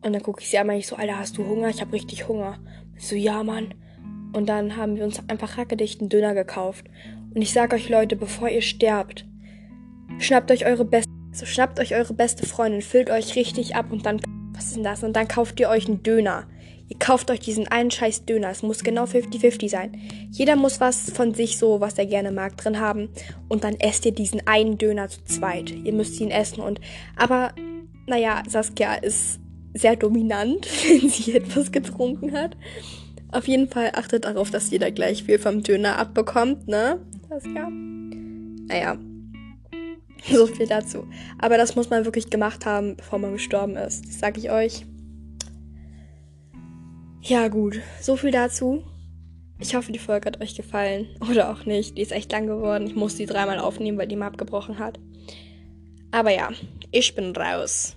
[0.00, 1.68] Und dann gucke ich sie an, ich so, Alter, hast du Hunger?
[1.68, 2.58] Ich habe richtig Hunger.
[2.96, 3.74] Ich so, ja, Mann.
[4.32, 6.86] Und dann haben wir uns einfach hackedichten Döner gekauft.
[7.34, 9.26] Und ich sag euch, Leute, bevor ihr sterbt,
[10.18, 14.04] schnappt euch eure beste, also schnappt euch eure beste Freundin, füllt euch richtig ab und
[14.04, 14.20] dann,
[14.52, 15.02] was ist denn das?
[15.02, 16.46] Und dann kauft ihr euch einen Döner.
[16.88, 18.50] Ihr kauft euch diesen einen scheiß Döner.
[18.50, 19.98] Es muss genau 50-50 sein.
[20.30, 23.08] Jeder muss was von sich so, was er gerne mag, drin haben.
[23.48, 25.70] Und dann esst ihr diesen einen Döner zu zweit.
[25.70, 26.80] Ihr müsst ihn essen und,
[27.16, 27.54] aber,
[28.06, 29.40] naja, Saskia ist
[29.72, 32.58] sehr dominant, wenn sie etwas getrunken hat.
[33.30, 37.00] Auf jeden Fall achtet darauf, dass jeder gleich viel vom Döner abbekommt, ne?
[37.32, 37.70] Saskia?
[37.70, 38.98] Naja.
[40.30, 41.06] So viel dazu.
[41.38, 44.06] Aber das muss man wirklich gemacht haben, bevor man gestorben ist.
[44.06, 44.84] Das sag ich euch.
[47.22, 47.80] Ja, gut.
[48.00, 48.84] So viel dazu.
[49.58, 51.08] Ich hoffe, die Folge hat euch gefallen.
[51.30, 51.96] Oder auch nicht.
[51.96, 52.86] Die ist echt lang geworden.
[52.86, 54.98] Ich muss die dreimal aufnehmen, weil die mal abgebrochen hat.
[56.10, 56.50] Aber ja,
[56.90, 57.96] ich bin raus.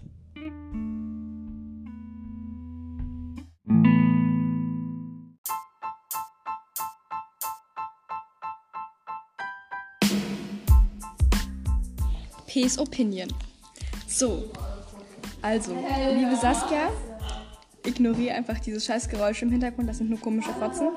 [12.55, 13.27] P's Opinion.
[14.07, 14.49] So,
[15.41, 16.89] also, liebe Saskia,
[17.85, 20.87] ignoriere einfach dieses scheiß Geräusch im Hintergrund, das sind nur komische Fotzen.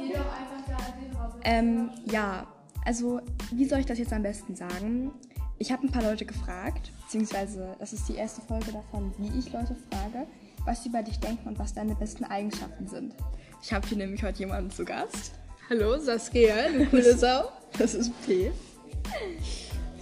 [1.43, 2.47] Ähm, ja,
[2.85, 5.11] also, wie soll ich das jetzt am besten sagen?
[5.59, 9.53] Ich habe ein paar Leute gefragt, beziehungsweise das ist die erste Folge davon, wie ich
[9.53, 10.29] Leute frage,
[10.65, 13.15] was sie über dich denken und was deine besten Eigenschaften sind.
[13.61, 15.33] Ich habe hier nämlich heute jemanden zu Gast.
[15.69, 17.51] Hallo, Saskia, du coole Sau.
[17.77, 18.53] Das ist P.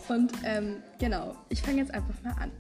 [0.09, 2.53] Und ähm, genau, ich fange jetzt einfach mal an.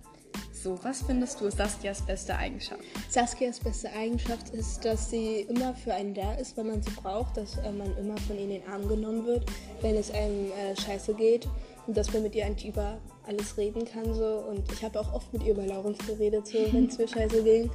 [0.52, 2.82] So, was findest du ist Saskias beste Eigenschaft?
[3.08, 7.36] Saskias beste Eigenschaft ist, dass sie immer für einen da ist, wenn man sie braucht,
[7.36, 9.44] dass äh, man immer von ihr in den Arm genommen wird,
[9.80, 11.46] wenn es einem äh, scheiße geht
[11.86, 14.12] und dass man mit ihr eigentlich über alles reden kann.
[14.12, 14.44] So.
[14.48, 17.44] Und ich habe auch oft mit ihr über Laurens geredet, so, wenn es mir scheiße
[17.44, 17.70] ging.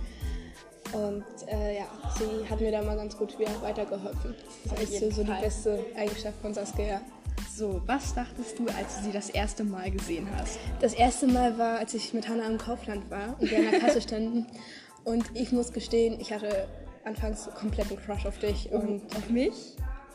[0.91, 1.85] Und äh, ja,
[2.17, 4.35] sie hat mir da mal ganz gut wieder weitergeholfen.
[4.69, 6.99] Das ist so, so die beste Eigenschaft von Saskia.
[7.61, 10.57] So, was dachtest du, als du sie das erste Mal gesehen hast?
[10.79, 13.79] Das erste Mal war, als ich mit Hannah im Kaufland war und wir an der
[13.79, 14.47] Kasse standen.
[15.03, 16.67] Und ich muss gestehen, ich hatte
[17.05, 18.71] anfangs kompletten Crush auf dich.
[18.71, 19.53] Und auf mich?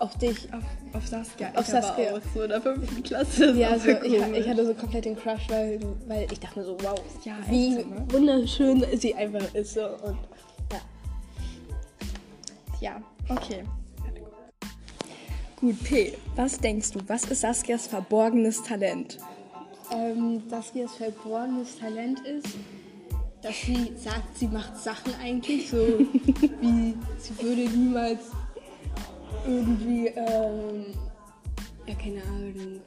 [0.00, 0.52] Auf dich.
[0.52, 1.50] Auf, auf Saskia.
[1.54, 2.16] Auf ich Saskia.
[2.16, 3.52] Auch so in der fünften Klasse.
[3.52, 5.78] Ja, also ich, ich, hatte so komplett den Crush, weil,
[6.08, 8.04] weil ich dachte mir so, wow, ja, wie echt, ne?
[8.08, 9.74] wunderschön sie einfach ist.
[9.74, 9.86] So.
[9.86, 10.18] Und
[10.72, 10.80] ja.
[12.80, 13.62] Ja, okay.
[15.66, 19.18] Gut, P, was denkst du, was ist Saskias verborgenes Talent?
[19.92, 22.46] Ähm, Saskias verborgenes Talent ist,
[23.42, 25.76] dass sie sagt, sie macht Sachen eigentlich so,
[26.60, 28.20] wie sie würde niemals
[29.44, 30.84] irgendwie, ähm,
[31.88, 32.80] ja, keine Ahnung.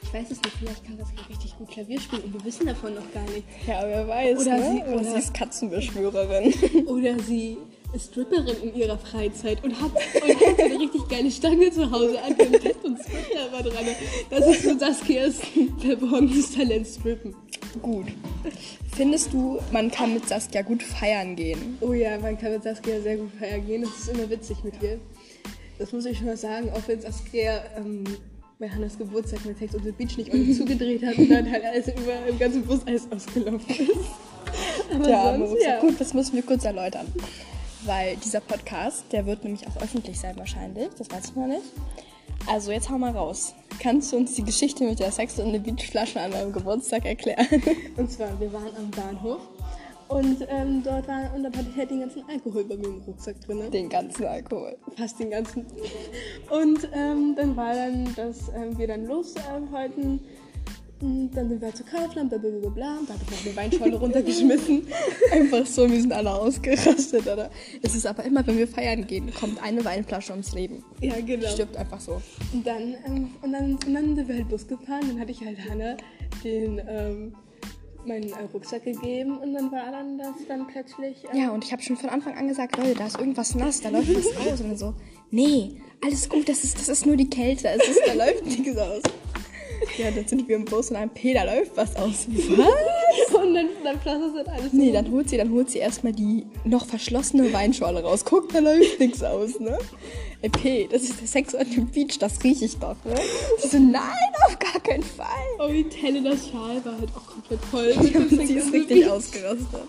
[0.00, 2.94] Ich weiß es nicht, vielleicht kann Saskia richtig gut Klavier spielen und wir wissen davon
[2.94, 3.44] noch gar nicht.
[3.66, 4.62] Ja, wer weiß, Oder ne?
[4.70, 6.86] sie- oder oder- sie ist Katzenbeschwörerin.
[6.86, 7.58] Oder sie
[7.98, 12.20] Stripperin in ihrer Freizeit und hat, und hat so eine richtig geile Stange zu Hause
[12.22, 13.84] an dem Bett und strippt da immer dran.
[14.30, 15.36] Das ist so Saskias
[15.78, 17.34] verborgenes Talent, strippen.
[17.82, 18.06] gut.
[18.96, 21.78] Findest du, man kann mit Saskia gut feiern gehen?
[21.80, 23.82] Oh ja, man kann mit Saskia sehr gut feiern gehen.
[23.82, 24.98] Das ist immer witzig mit ihr.
[25.78, 28.04] Das muss ich schon mal sagen, auch wenn Saskia ähm,
[28.60, 31.64] bei Hannas Geburtstag mit Text on the Beach nicht ordentlich zugedreht hat und dann halt
[31.64, 33.90] alles über im ganzen Bus alles ausgelaufen ist.
[34.94, 35.80] Aber Ja, sonst, aber ja.
[35.80, 37.06] gut, das müssen wir kurz erläutern.
[37.84, 40.88] Weil dieser Podcast, der wird nämlich auch öffentlich sein wahrscheinlich.
[40.96, 41.62] Das weiß ich noch nicht.
[42.46, 43.54] Also jetzt hau mal raus.
[43.80, 47.46] Kannst du uns die Geschichte mit der Sex und der Beachflasche an meinem Geburtstag erklären?
[47.96, 49.40] Und zwar, wir waren am Bahnhof
[50.08, 53.00] und ähm, dort war, und dann hatte ich halt den ganzen Alkohol bei mir im
[53.06, 53.70] Rucksack drin.
[53.70, 54.76] Den ganzen Alkohol.
[54.96, 55.66] fast den ganzen.
[56.50, 60.20] Und ähm, dann war dann, dass ähm, wir dann los ähm, wollten.
[61.34, 62.98] Dann sind wir halt zu Kaufland, bla bla bla bla.
[63.06, 64.86] Da habe ich noch eine Weinschorle runtergeschmissen.
[65.32, 67.50] Einfach so, wir sind alle ausgerastet, oder?
[67.82, 70.84] Es ist aber immer, wenn wir feiern gehen, kommt eine Weinflasche ums Leben.
[71.00, 71.48] Ja, genau.
[71.48, 72.20] Stirbt einfach so.
[72.52, 75.02] Und dann, ähm, und, dann, und dann sind wir halt Bus gefahren.
[75.08, 75.96] Dann hatte ich halt Hanna
[76.42, 77.34] den, ähm,
[78.06, 79.38] meinen äh, Rucksack gegeben.
[79.38, 81.24] Und dann war dann das dann plötzlich.
[81.32, 83.80] Ähm, Ja, und ich habe schon von Anfang an gesagt, Leute, da ist irgendwas nass,
[83.80, 84.60] da läuft was aus.
[84.60, 84.94] Und dann so,
[85.30, 88.76] nee, alles gut, das ist, das ist nur die Kälte, es ist, da läuft nichts
[88.76, 89.02] aus.
[89.98, 92.26] Ja, dann sind wir im Bus und ein P, da läuft was aus.
[92.28, 93.34] Was?
[93.34, 96.46] Und dann, dann pflastert das alles Nee, dann holt sie, dann holt sie erstmal die
[96.64, 98.24] noch verschlossene Weinschorle raus.
[98.24, 99.78] Guck, da läuft nichts aus, ne?
[100.44, 103.14] Ey, P, das ist der Sex on the Beach, das rieche ich doch, ne?
[103.60, 104.02] Sie so, nein,
[104.46, 105.26] auf gar keinen Fall.
[105.58, 107.94] Oh, wie Helenas Schal war halt auch komplett voll.
[108.02, 109.10] mit dem sie ist richtig Beach.
[109.10, 109.88] ausgerastet.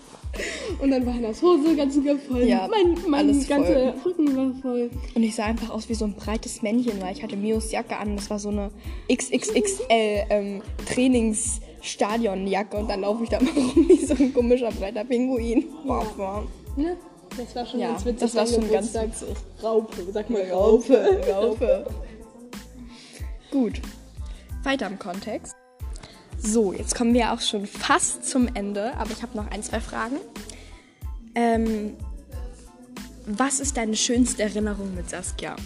[0.80, 2.44] Und dann war Hannas Hose ganz sogar voll.
[2.44, 4.90] Ja, mein mein alles ganzer Rücken war voll.
[5.14, 7.98] Und ich sah einfach aus wie so ein breites Männchen, weil ich hatte Mios Jacke
[7.98, 8.16] an.
[8.16, 8.70] Das war so eine
[9.12, 15.04] XXXL ähm, Trainingsstadionjacke und dann laufe ich da mal rum wie so ein komischer breiter
[15.04, 15.66] Pinguin.
[15.86, 16.46] Boah, boah.
[16.76, 16.96] Ne?
[17.36, 18.20] Das war schon Ja, ganz witzig.
[18.20, 19.28] das war schon ganz Geburtstag.
[19.62, 21.86] Raupe, sag mal Raupe, Raupe.
[23.50, 23.80] Gut.
[24.62, 25.54] Weiter im Kontext.
[26.38, 29.80] So, jetzt kommen wir auch schon fast zum Ende, aber ich habe noch ein, zwei
[29.80, 30.16] Fragen.
[31.34, 31.96] Ähm,
[33.26, 35.56] was ist deine schönste Erinnerung mit Saskia?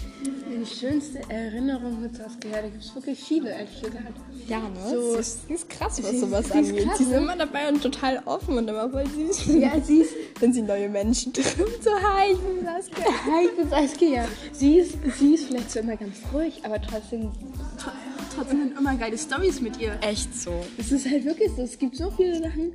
[0.49, 4.13] Meine schönste Erinnerung mit Saskia, da gibt es wirklich viele, ehrlich gesagt.
[4.47, 4.89] Ja, ne?
[4.89, 6.83] So- sie, ist, sie ist krass, was sowas ist angeht.
[6.85, 7.17] krass, sie ist ne?
[7.17, 9.45] immer dabei und total offen und immer voll süß.
[9.59, 10.13] Ja, sie ist.
[10.39, 11.83] Wenn sie neue Menschen trifft.
[11.83, 13.05] So, hi, ich bin Saskia.
[13.31, 14.25] Hi, ich bin Saskia.
[14.51, 17.29] Sie ist, sie ist vielleicht so immer ganz ruhig, aber trotzdem,
[17.77, 17.91] tr-
[18.35, 19.97] trotzdem sind immer geile Stories mit ihr.
[20.01, 20.51] Echt so.
[20.79, 22.71] Es ist halt wirklich so, es gibt so viele Sachen,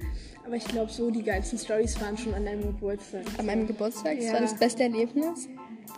[0.46, 3.22] aber ich glaube, so die geilsten Stories waren schon an deinem Geburtstag.
[3.38, 4.32] An meinem Geburtstag, das Ja.
[4.34, 5.48] war das beste Erlebnis.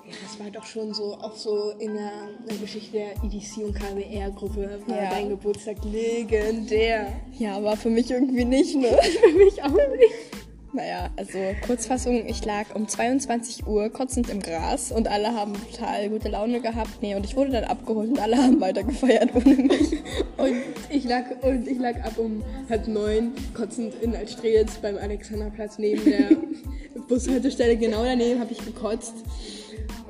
[0.06, 3.58] Ja, das war doch schon so, auch so in der, in der Geschichte der EDC
[3.64, 5.10] und KWR-Gruppe war Ja.
[5.10, 7.12] dein Geburtstag legendär.
[7.38, 8.88] Ja, war für mich irgendwie nicht, ne?
[9.22, 10.47] Für mich auch nicht.
[10.72, 16.10] Naja, also Kurzfassung, ich lag um 22 Uhr kotzend im Gras und alle haben total
[16.10, 17.00] gute Laune gehabt.
[17.00, 19.92] Nee, und ich wurde dann abgeholt und alle haben weiter gefeiert ohne mich.
[20.36, 20.56] Und
[20.90, 26.04] ich lag, und ich lag ab um halb neun kotzend in Altstrelitz beim Alexanderplatz neben
[26.04, 26.36] der
[27.08, 27.76] Bushaltestelle.
[27.76, 29.14] Genau daneben habe ich gekotzt.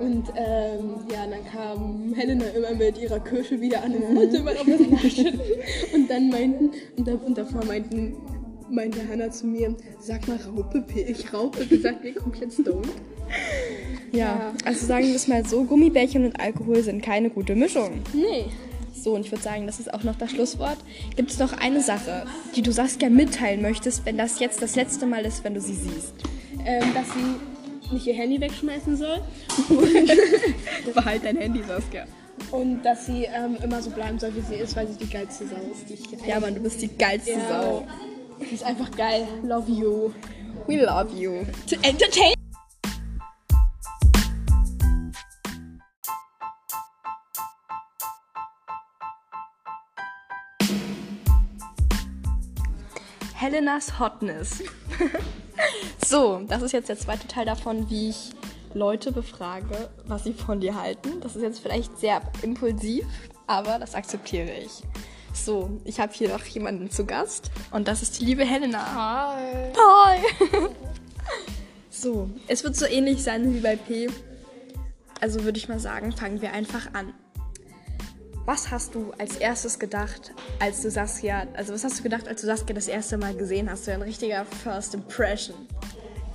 [0.01, 4.53] Und ähm, ja, dann kam Helena immer mit ihrer Kirsche wieder an und wollte immer
[4.53, 5.41] auf das Naschen.
[5.95, 8.15] Und dann meinten, und, da, und davor meinten,
[8.71, 12.89] meinte Hannah zu mir, sag mal Raupe, ich Raupe gesagt, wir komplett stoned.
[14.13, 18.03] Ja, also sagen wir es mal so, Gummibärchen und Alkohol sind keine gute Mischung.
[18.13, 18.47] Nee.
[18.93, 20.79] So, und ich würde sagen, das ist auch noch das Schlusswort.
[21.15, 25.07] Gibt es noch eine Sache, die du Saskia mitteilen möchtest, wenn das jetzt das letzte
[25.07, 26.15] Mal ist, wenn du sie siehst?
[26.65, 29.21] Ähm, dass sie nicht ihr Handy wegschmeißen soll.
[30.95, 32.07] Behalt dein Handy, Saskia.
[32.51, 35.47] Und dass sie ähm, immer so bleiben soll, wie sie ist, weil sie die geilste
[35.47, 35.89] Sau ist.
[35.89, 37.63] Die ich Ja, Mann, du bist die geilste Ja.
[37.63, 37.87] Sau.
[38.41, 39.27] Die ist einfach geil.
[39.43, 40.13] Love you.
[40.67, 41.45] We love you.
[41.69, 42.35] To entertain.
[53.35, 54.63] Helenas Hotness.
[56.05, 58.31] so, das ist jetzt der zweite Teil davon, wie ich
[58.75, 61.21] Leute befrage, was sie von dir halten.
[61.21, 63.05] Das ist jetzt vielleicht sehr impulsiv,
[63.47, 64.83] aber das akzeptiere ich.
[65.33, 69.35] So, ich habe hier noch jemanden zu Gast und das ist die liebe Helena.
[69.35, 69.73] Hi.
[69.77, 70.19] Hi!
[71.91, 74.09] so, es wird so ähnlich sein wie bei P.
[75.21, 77.15] Also würde ich mal sagen, fangen wir einfach an.
[78.45, 82.41] Was hast du als erstes gedacht, als du Saskia, also was hast du gedacht, als
[82.41, 83.85] du Saskia das erste Mal gesehen hast?
[83.85, 85.55] So ein richtiger First Impression.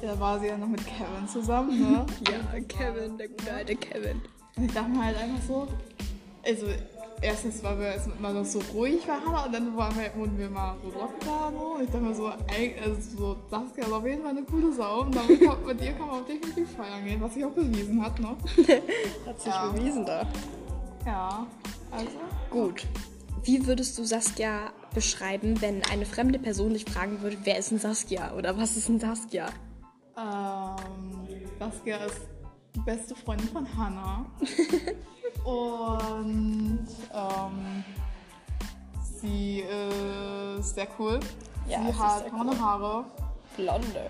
[0.01, 2.05] Ja, da war sie ja noch mit Kevin zusammen, ne?
[2.29, 4.21] Ja, Kevin, der gute alte Kevin.
[4.55, 5.67] Und ich dachte mir halt einfach so,
[6.45, 6.67] also
[7.23, 10.75] erstens waren wir erstmal noch so ruhig Hannah und dann waren wir, wurden wir mal
[10.83, 11.77] so locker so.
[11.81, 15.01] Ich dachte mir so, ey, also so, Saskia ist auf jeden Fall eine coole Sau
[15.01, 18.01] und damit kann, mit ihr kann man auch definitiv feiern gehen, was sich auch bewiesen
[18.03, 18.27] hat, ne?
[19.25, 19.67] Hat sich Ja.
[19.67, 20.27] bewiesen da.
[21.05, 21.47] Ja,
[21.91, 22.07] also.
[22.49, 22.85] Gut.
[23.45, 27.79] Wie würdest du Saskia beschreiben, wenn eine fremde Person dich fragen würde, wer ist ein
[27.79, 29.47] Saskia oder was ist ein Saskia?
[30.17, 31.27] Ähm,
[31.59, 32.21] Saskia ist
[32.75, 34.25] die beste Freundin von Hannah.
[35.43, 37.83] Und ähm,
[39.21, 39.63] sie
[40.59, 41.19] ist sehr cool.
[41.67, 43.05] Ja, sie ist hat braune Haare.
[43.55, 44.09] Blonde.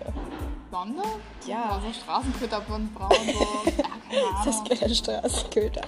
[0.70, 1.02] Blonde?
[1.46, 1.80] Ja.
[1.84, 3.70] So Straßenköterblond, braun, so.
[3.70, 4.44] ja, keine Ahnung.
[4.44, 5.82] Saskia der Straßenköter.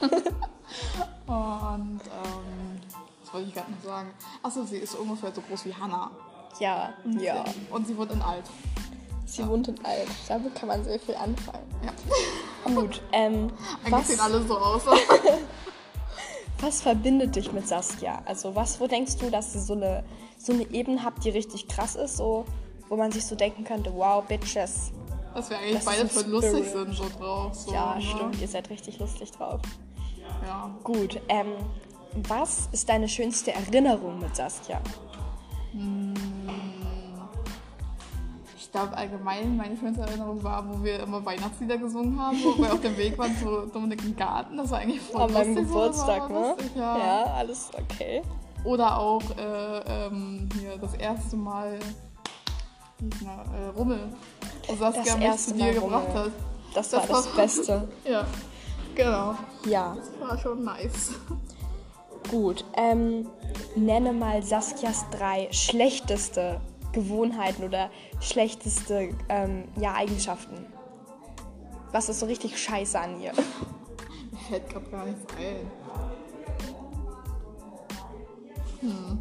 [1.26, 2.80] Und ähm,
[3.22, 4.10] was wollte ich gerade noch sagen?
[4.42, 6.10] Achso, sie ist ungefähr so groß wie Hannah.
[6.58, 7.44] Ja, ja.
[7.70, 8.44] Und sie wohnt in Alt.
[9.32, 10.08] Sie wohnt in Alt.
[10.28, 11.64] Damit kann man sehr viel anfangen.
[11.82, 12.74] Ja.
[12.74, 14.82] Gut, ähm, Eigentlich was, sehen alle so aus.
[16.60, 18.20] was verbindet dich mit Saskia?
[18.26, 20.04] Also was, wo denkst du, dass ihr so eine,
[20.36, 22.44] so eine Ebene habt, die richtig krass ist, so,
[22.90, 24.92] wo man sich so denken könnte, wow, Bitches.
[25.34, 27.54] Dass wir eigentlich Das beide voll lustig sind, so drauf.
[27.54, 28.02] So, Ja, ne?
[28.02, 29.62] stimmt, ihr seid richtig lustig drauf.
[30.46, 30.70] Ja.
[30.84, 31.54] Gut, ähm,
[32.28, 34.82] was ist deine schönste Erinnerung mit Saskia?
[35.72, 36.31] Ich
[38.72, 42.80] glaube allgemein, meine schönste Erinnerung war, wo wir immer Weihnachtslieder gesungen haben, wo wir auf
[42.80, 44.56] dem Weg waren zu Dominik im Garten.
[44.56, 46.54] Das war eigentlich voll An meinem das Geburtstag, ne?
[46.56, 47.24] lustig, ja.
[47.36, 48.22] alles okay.
[48.64, 51.78] Oder auch äh, ähm, hier das erste Mal
[53.22, 53.98] na, äh, Rummel.
[54.68, 56.24] Wo Saskia Das mich zu dir Mal gebracht Rummel.
[56.24, 56.32] hat.
[56.74, 57.88] Das, Das war das war- Beste.
[58.08, 58.24] Ja,
[58.94, 59.34] genau.
[59.66, 61.10] Ja, Das war schon nice.
[62.30, 62.64] gut.
[62.76, 63.28] Ähm,
[63.74, 66.60] nenne mal Saskias drei schlechteste
[66.92, 67.90] Gewohnheiten oder
[68.20, 70.66] schlechteste ähm, ja, Eigenschaften.
[71.92, 73.32] Was ist so richtig scheiße an ihr?
[73.32, 75.70] Mir fällt gerade gar nichts ein.
[78.80, 79.18] Hm.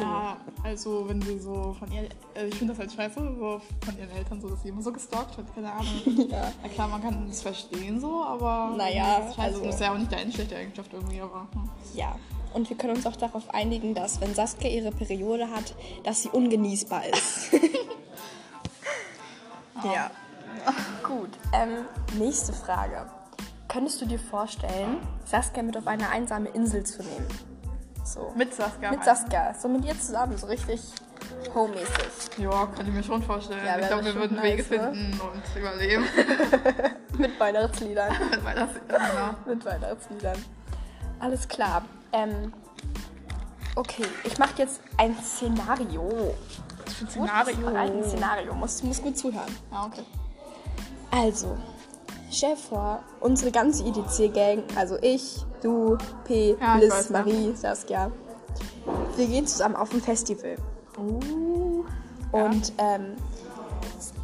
[0.00, 3.98] Ja, also wenn sie so von ihr, also ich finde das halt scheiße, so von
[3.98, 5.86] ihren Eltern so, dass sie immer so gestalkt wird, keine Ahnung.
[6.30, 6.52] Ja.
[6.62, 9.48] Na klar, man kann das verstehen so, aber Naja, das ist scheiße.
[9.56, 11.68] also- das ist ja auch nicht deine schlechte Eigenschaft irgendwie, aber hm.
[11.94, 12.14] Ja.
[12.54, 15.74] Und wir können uns auch darauf einigen, dass wenn Saskia ihre Periode hat,
[16.04, 17.52] dass sie ungenießbar ist.
[19.84, 20.10] ja.
[21.02, 21.30] Gut.
[21.52, 21.86] Ähm,
[22.18, 23.06] nächste Frage.
[23.68, 27.26] Könntest du dir vorstellen, Saskia mit auf eine einsame Insel zu nehmen?
[28.04, 28.32] So.
[28.36, 28.90] mit Saskia.
[28.90, 29.54] Mit Saskia.
[29.54, 30.80] So mit ihr zusammen, so richtig
[31.54, 32.38] homemäßig.
[32.38, 33.64] Ja, kann ich mir schon vorstellen.
[33.64, 34.92] Ja, ich glaube, wir würden nice, Wege ne?
[34.92, 36.04] finden und überleben.
[37.18, 38.12] Mit Weihnachtsliedern.
[38.30, 39.36] Das, ja.
[39.46, 40.44] mit Weihnachtsliedern.
[41.20, 41.84] Alles klar.
[42.12, 42.52] Ähm,
[43.76, 46.34] okay, ich mache jetzt ein Szenario.
[47.00, 47.66] Ein Szenario.
[47.68, 48.54] Ein Szenario.
[48.54, 49.56] Muss, muss gut zuhören.
[49.70, 50.04] Ja, okay.
[51.10, 51.56] Also,
[52.30, 57.18] stell vor, unsere ganze IDC-Gang, also ich, du, P, Ja, Liz, weiß, ja.
[57.18, 58.10] Marie, Saskia,
[59.16, 60.56] wir gehen zusammen auf ein Festival.
[60.98, 61.84] Uh,
[62.32, 63.16] Und ähm,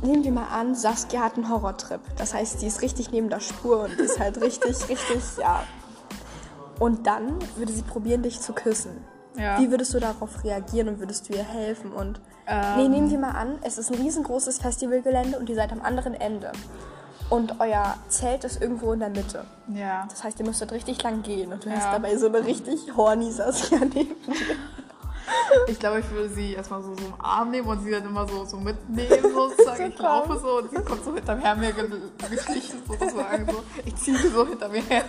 [0.03, 2.01] nehmen wir mal an, Saskia hat einen Horrortrip.
[2.17, 5.63] Das heißt, die ist richtig neben der Spur und ist halt richtig, richtig, ja.
[6.79, 9.05] Und dann würde sie probieren, dich zu küssen.
[9.37, 9.59] Ja.
[9.61, 11.93] Wie würdest du darauf reagieren und würdest du ihr helfen?
[11.93, 12.77] Und Ähm.
[12.77, 16.15] nee, nehmen wir mal an, es ist ein riesengroßes Festivalgelände und ihr seid am anderen
[16.15, 16.51] Ende.
[17.31, 19.45] Und euer Zelt ist irgendwo in der Mitte.
[19.75, 20.07] ja.
[20.09, 21.93] Das heißt, ihr müsstet richtig lang gehen und du hast Ja.
[21.93, 24.07] dabei so eine richtig horny Saskia neben dir.
[25.69, 28.27] Ich glaube, ich würde sie erstmal so, so im Arm nehmen und sie dann immer
[28.27, 29.89] so, so mitnehmen, sozusagen.
[29.91, 31.87] Ich laufe so und sie kommt so hinterher mir ge-
[32.31, 33.47] geschlichen, sozusagen.
[33.47, 33.63] So.
[33.85, 35.05] Ich ziehe sie so hinter mir her.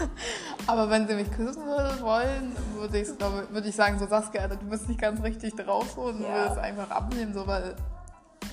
[0.66, 4.48] Aber wenn sie mich küssen würde, wollen, würde ich, glaube, würde ich sagen, so Saskia,
[4.48, 6.28] du bist nicht ganz richtig drauf so, und Ja.
[6.28, 7.74] würde es einfach abnehmen, so, weil.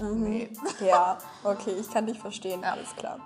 [0.01, 0.49] Nee.
[0.79, 2.73] Ja, okay, ich kann dich verstehen, Ja.
[2.73, 3.19] alles klar.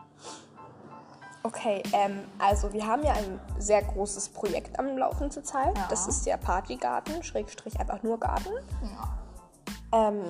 [1.44, 5.78] Okay, ähm, also wir haben ja ein sehr großes Projekt am Laufen zurzeit.
[5.78, 5.88] Ja.
[5.90, 8.50] Das ist der Partygarten, Schrägstrich einfach nur Garten.
[8.84, 10.08] Ja.
[10.10, 10.24] Ähm,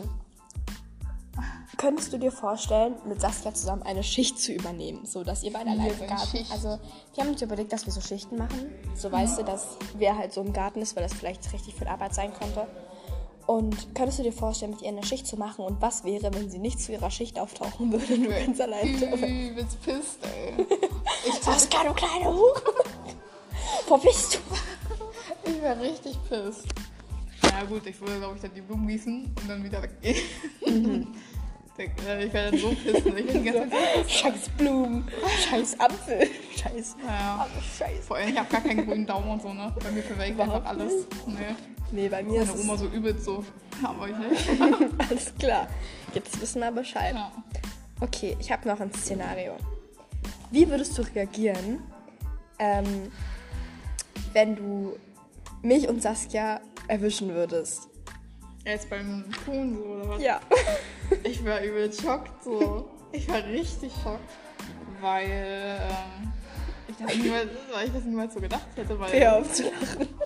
[1.78, 5.70] könntest du dir vorstellen, mit Saskia zusammen eine Schicht zu übernehmen, so dass ihr beide
[5.70, 6.28] allein im Garten.
[6.28, 6.52] Schicht?
[6.52, 6.80] Also
[7.14, 8.74] wir haben uns überlegt, dass wir so Schichten machen.
[8.96, 11.88] So weißt du, dass wer halt so im Garten ist, weil das vielleicht richtig viel
[11.88, 12.68] Arbeit sein könnte.
[13.48, 15.64] Und könntest du dir vorstellen, mit ihr eine Schicht zu machen?
[15.64, 18.88] Und was wäre, wenn sie nicht zu ihrer Schicht auftauchen würde, und du ganz allein
[18.90, 20.66] Übelst pisst, ey.
[21.42, 22.62] Saskia, du kleine Hure!
[23.88, 25.50] Wo bist du?
[25.50, 26.66] Ich wäre richtig pisst.
[27.58, 30.18] Ja gut, ich würde, glaube ich, dann die Blumen gießen und dann wieder weggehen.
[30.66, 31.08] Mhm.
[31.80, 33.18] Ich äh, ich wäre dann so pissen.
[33.18, 35.08] Ich bin die ganze Zeit Scheiß Blumen,
[35.48, 37.48] scheiß Apfel, scheiß Ja.
[37.48, 38.08] alles scheiß.
[38.08, 39.72] Vor allem, ich habe gar keinen grünen Daumen und so, ne?
[39.84, 41.06] Bei mir verwelkt einfach alles.
[41.28, 41.36] Nee.
[41.92, 43.46] Nee, bei mir ist Meine Oma so übelst so.
[43.84, 44.90] Haben wir nicht.
[45.10, 45.68] alles klar.
[46.16, 47.14] Jetzt wissen wir Bescheid.
[47.14, 47.32] Ja.
[48.00, 49.54] Okay, ich habe noch ein Szenario.
[50.50, 51.84] Wie würdest du reagieren,
[52.58, 53.12] ähm,
[54.34, 54.96] wenn du
[55.62, 57.90] mich und Saskia erwischen würdest?
[58.66, 60.22] Jetzt beim Tun so, oder was?
[60.22, 60.40] Ja.
[61.24, 62.90] Ich war übel schockt so.
[63.14, 64.30] Ich war richtig schockt.
[65.00, 66.34] Weil, ähm,
[66.90, 70.10] ich das niemals, weil ich das niemals so gedacht hätte, weil Hör auf zu lachen.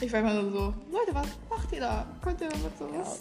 [0.00, 2.04] ich war immer nur so, Leute, was macht ihr da?
[2.20, 3.20] Könnt ihr damit sowas?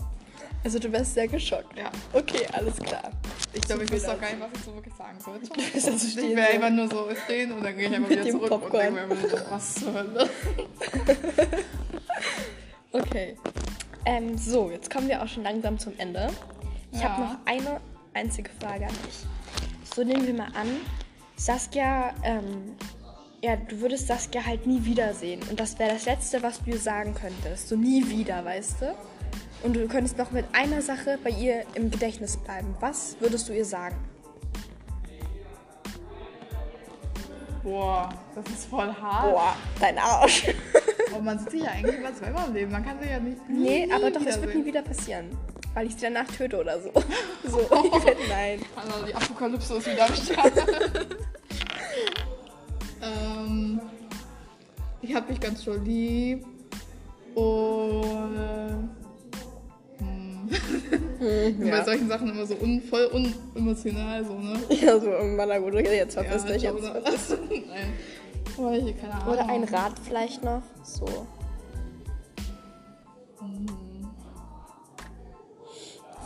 [0.63, 1.77] Also du wärst sehr geschockt.
[1.77, 1.89] Ja.
[2.13, 3.11] Okay, alles klar.
[3.53, 5.49] Ich glaube, ich wüsste auch gar nicht, was ich so wirklich sagen sollte.
[5.91, 8.61] also Ich wäre einfach nur so stehen und dann gehe ich einfach wieder zurück und
[8.61, 8.93] Popcorn.
[8.95, 10.29] denke mir immer so, was zur Hölle.
[12.91, 13.37] Okay.
[14.05, 16.29] Ähm, so, jetzt kommen wir auch schon langsam zum Ende.
[16.91, 17.27] Ich habe Ja.
[17.29, 17.81] noch eine
[18.13, 19.25] einzige Frage an dich.
[19.93, 20.67] So nehmen wir mal an,
[21.35, 22.75] Saskia, ähm,
[23.43, 25.41] ja, du würdest Saskia halt nie wiedersehen.
[25.49, 27.67] Und das wäre das Letzte, was du sagen könntest.
[27.69, 28.95] So nie wieder, weißt du?
[29.63, 32.75] Und du könntest noch mit einer Sache bei ihr im Gedächtnis bleiben.
[32.79, 33.97] Was würdest du ihr sagen?
[37.63, 39.33] Boah, das ist voll hart.
[39.33, 40.55] Boah, dein Arsch.
[41.11, 42.71] Aber man sieht sich ja eigentlich immer zweimal im Leben.
[42.71, 43.37] Man kann sich ja nicht.
[43.49, 45.37] nee, nie aber doch, es wird nie wieder passieren.
[45.73, 46.91] Weil ich sie danach töte oder so.
[47.43, 48.59] So, werd, nein.
[48.75, 50.51] Also die Apokalypse ist wieder am Start.
[53.01, 53.81] ähm,
[55.01, 56.45] ich hab dich ganz doll lieb.
[57.35, 58.96] Und.
[61.19, 61.47] Hm.
[61.49, 61.79] Ich bin Ja.
[61.79, 64.59] bei solchen Sachen immer so un, voll unemotional, so, ne?
[64.81, 66.81] Ja, so, oh na gut, jetzt verpiss Ja, dich jetzt.
[66.81, 67.01] ne?
[67.67, 67.93] Nein.
[68.57, 69.33] Oder ich, keine Ahnung.
[69.33, 70.61] Oder ein Rad vielleicht noch.
[70.83, 71.05] So.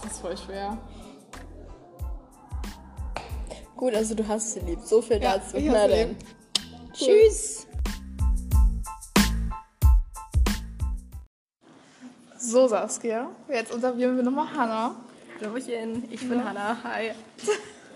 [0.04, 0.78] Das ist voll schwer.
[3.76, 4.80] Gut, also du hast sie lieb.
[4.84, 5.58] So viel Ja, dazu.
[5.60, 6.10] Na dann.
[6.10, 6.18] lieb.
[6.94, 7.68] Tschüss.
[12.44, 13.30] So, Saskia.
[13.48, 14.96] Jetzt interviewen wir nochmal Hannah.
[15.40, 16.76] Hallöchen, ich bin Hannah.
[16.84, 17.12] Hi.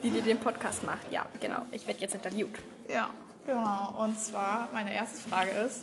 [0.04, 1.12] Die, die den Podcast macht.
[1.12, 1.64] Ja, genau.
[1.72, 2.52] Ich werde jetzt interviewt.
[2.88, 3.10] Ja,
[3.48, 3.96] genau.
[3.98, 5.82] Und zwar, meine erste Frage ist,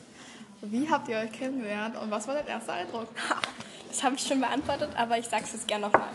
[0.60, 3.08] wie habt ihr euch kennengelernt und was war dein erster Eindruck?
[3.28, 3.40] Ha,
[3.88, 6.10] das habe ich schon beantwortet, aber ich sage es jetzt gerne nochmal.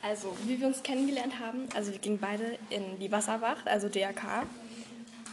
[0.00, 4.46] Also, wie wir uns kennengelernt haben, also wir gingen beide in die Wasserwacht, also DRK.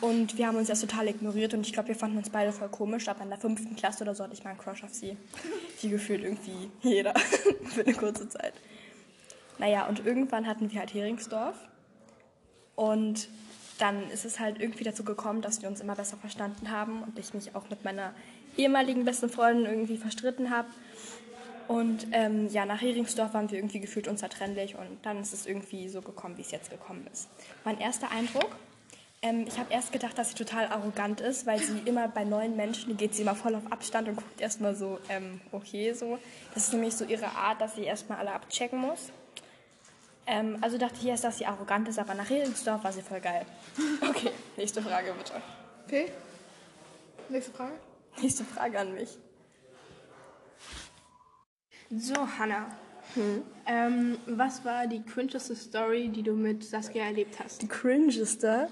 [0.02, 2.70] Und wir haben uns erst total ignoriert und ich glaube, wir fanden uns beide voll
[2.70, 3.08] komisch.
[3.10, 5.18] Aber in der fünften Klasse oder so hatte ich mal einen Crush auf sie.
[5.82, 7.14] Wie gefühlt irgendwie jeder
[7.66, 8.54] für eine kurze Zeit.
[9.58, 11.56] Naja, und irgendwann hatten wir halt Heringsdorf.
[12.76, 13.28] Und
[13.78, 17.20] dann ist es halt irgendwie dazu gekommen, dass wir uns immer besser verstanden haben und
[17.20, 18.14] ich mich auch mit meiner
[18.58, 20.68] ehemaligen besten Freundin irgendwie verstritten habe.
[21.68, 25.88] Und ähm, ja, nach Heringsdorf waren wir irgendwie gefühlt unzertrennlich und dann ist es irgendwie
[25.88, 27.30] so gekommen, wie es jetzt gekommen ist.
[27.64, 28.50] Mein erster Eindruck,
[29.22, 32.55] ähm, ich habe erst gedacht, dass sie total arrogant ist, weil sie immer bei neuen
[32.55, 36.17] Menschen, geht sie immer voll auf Abstand und guckt erstmal so, ähm, okay, so.
[36.53, 39.11] Das ist nämlich so ihre Art, dass sie erstmal alle abchecken muss.
[40.26, 43.20] Ähm, also dachte ich erst, dass sie arrogant ist, aber nach Heringsdorf war sie voll
[43.20, 43.45] geil.
[44.09, 45.34] Okay, nächste Frage bitte.
[45.86, 46.11] Okay.
[47.30, 47.74] Nächste Frage.
[48.22, 49.17] Nächste Frage an mich.
[51.89, 52.67] So, Hannah.
[53.65, 57.61] Ähm, was war die cringeste Story, die du mit Saskia erlebt hast?
[57.61, 58.70] Die cringeste.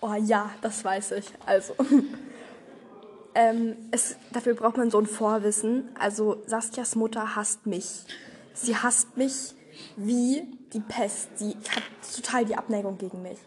[0.00, 1.26] Oh ja, das weiß ich.
[1.44, 1.74] Also.
[3.34, 5.88] ähm, es, dafür braucht man so ein Vorwissen.
[5.98, 8.04] Also, Saskias Mutter hasst mich.
[8.54, 9.54] Sie hasst mich
[9.96, 11.38] wie die Pest.
[11.38, 11.82] Sie hat
[12.14, 13.38] total die Abneigung gegen mich.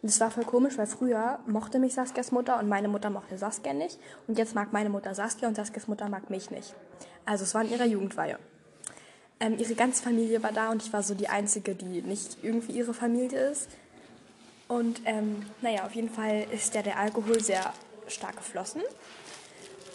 [0.00, 3.36] Und das war voll komisch, weil früher mochte mich Saskias Mutter und meine Mutter mochte
[3.36, 3.98] Saskia nicht.
[4.26, 6.74] Und jetzt mag meine Mutter Saskia und Saskias Mutter mag mich nicht.
[7.24, 8.38] Also, es war in ihrer Jugendweihe.
[9.40, 12.72] Ähm, ihre ganze Familie war da und ich war so die Einzige, die nicht irgendwie
[12.72, 13.68] ihre Familie ist.
[14.68, 17.72] Und ähm, naja, auf jeden Fall ist ja der Alkohol sehr
[18.06, 18.82] stark geflossen.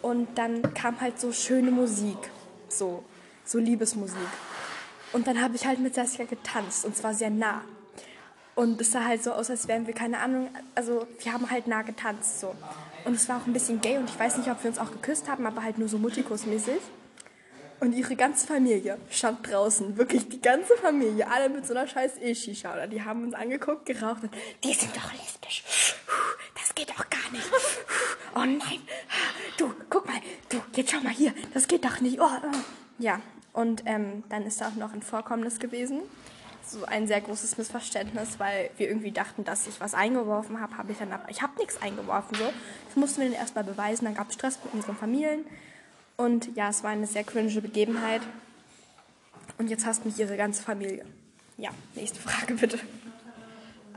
[0.01, 2.17] Und dann kam halt so schöne Musik,
[2.67, 3.03] so,
[3.45, 4.17] so Liebesmusik.
[5.13, 7.61] Und dann habe ich halt mit Saskia getanzt und zwar sehr nah.
[8.55, 11.67] Und es sah halt so aus, als wären wir, keine Ahnung, also wir haben halt
[11.67, 12.55] nah getanzt so.
[13.05, 14.91] Und es war auch ein bisschen gay und ich weiß nicht, ob wir uns auch
[14.91, 16.79] geküsst haben, aber halt nur so Multikus-mäßig.
[17.83, 22.13] Und ihre ganze Familie stand draußen, wirklich die ganze Familie, alle mit so einer scheiß
[22.21, 22.71] E-Shisha.
[22.71, 24.31] Oder die haben uns angeguckt, geraucht und
[24.63, 25.65] die sind doch lesbisch.
[26.55, 27.43] Das geht doch gar nicht.
[28.35, 28.79] Oh nein.
[29.57, 30.15] Du, guck mal,
[30.47, 32.21] du, jetzt schau mal hier, das geht doch nicht.
[32.21, 32.57] Oh, oh.
[32.99, 33.19] Ja,
[33.51, 36.03] und ähm, dann ist da auch noch ein Vorkommnis gewesen.
[36.65, 40.93] So ein sehr großes Missverständnis, weil wir irgendwie dachten, dass ich was eingeworfen habe, habe
[40.93, 42.45] ich dann aber, ich habe nichts eingeworfen so.
[42.87, 45.43] Das mussten wir dann erstmal beweisen, dann gab es Stress mit unseren Familien.
[46.17, 48.21] Und ja, es war eine sehr cringe Begebenheit.
[49.57, 51.05] Und jetzt hasst mich ihre ganze Familie.
[51.57, 52.79] Ja, nächste Frage bitte.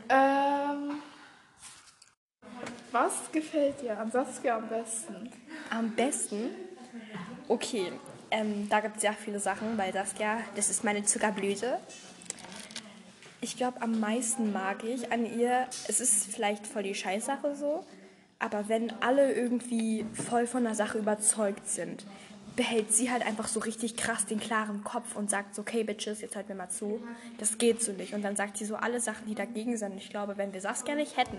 [0.09, 1.01] Ähm,
[2.93, 5.31] was gefällt dir an Saskia am besten?
[5.71, 6.51] Am besten,
[7.49, 7.93] okay,
[8.31, 11.79] ähm, da gibt es sehr viele Sachen, weil Saskia, das ist meine Zuckerblüte.
[13.41, 17.85] Ich glaube, am meisten mag ich an ihr, es ist vielleicht voll die Scheißsache so,
[18.39, 22.07] aber wenn alle irgendwie voll von der Sache überzeugt sind,
[22.57, 26.23] behält sie halt einfach so richtig krass den klaren Kopf und sagt so, okay, Bitches,
[26.23, 27.07] jetzt halt mir mal zu,
[27.39, 28.15] das geht so nicht.
[28.15, 29.97] Und dann sagt sie so alle Sachen, die dagegen sind.
[29.99, 31.39] Ich glaube, wenn wir Saskia nicht hätten,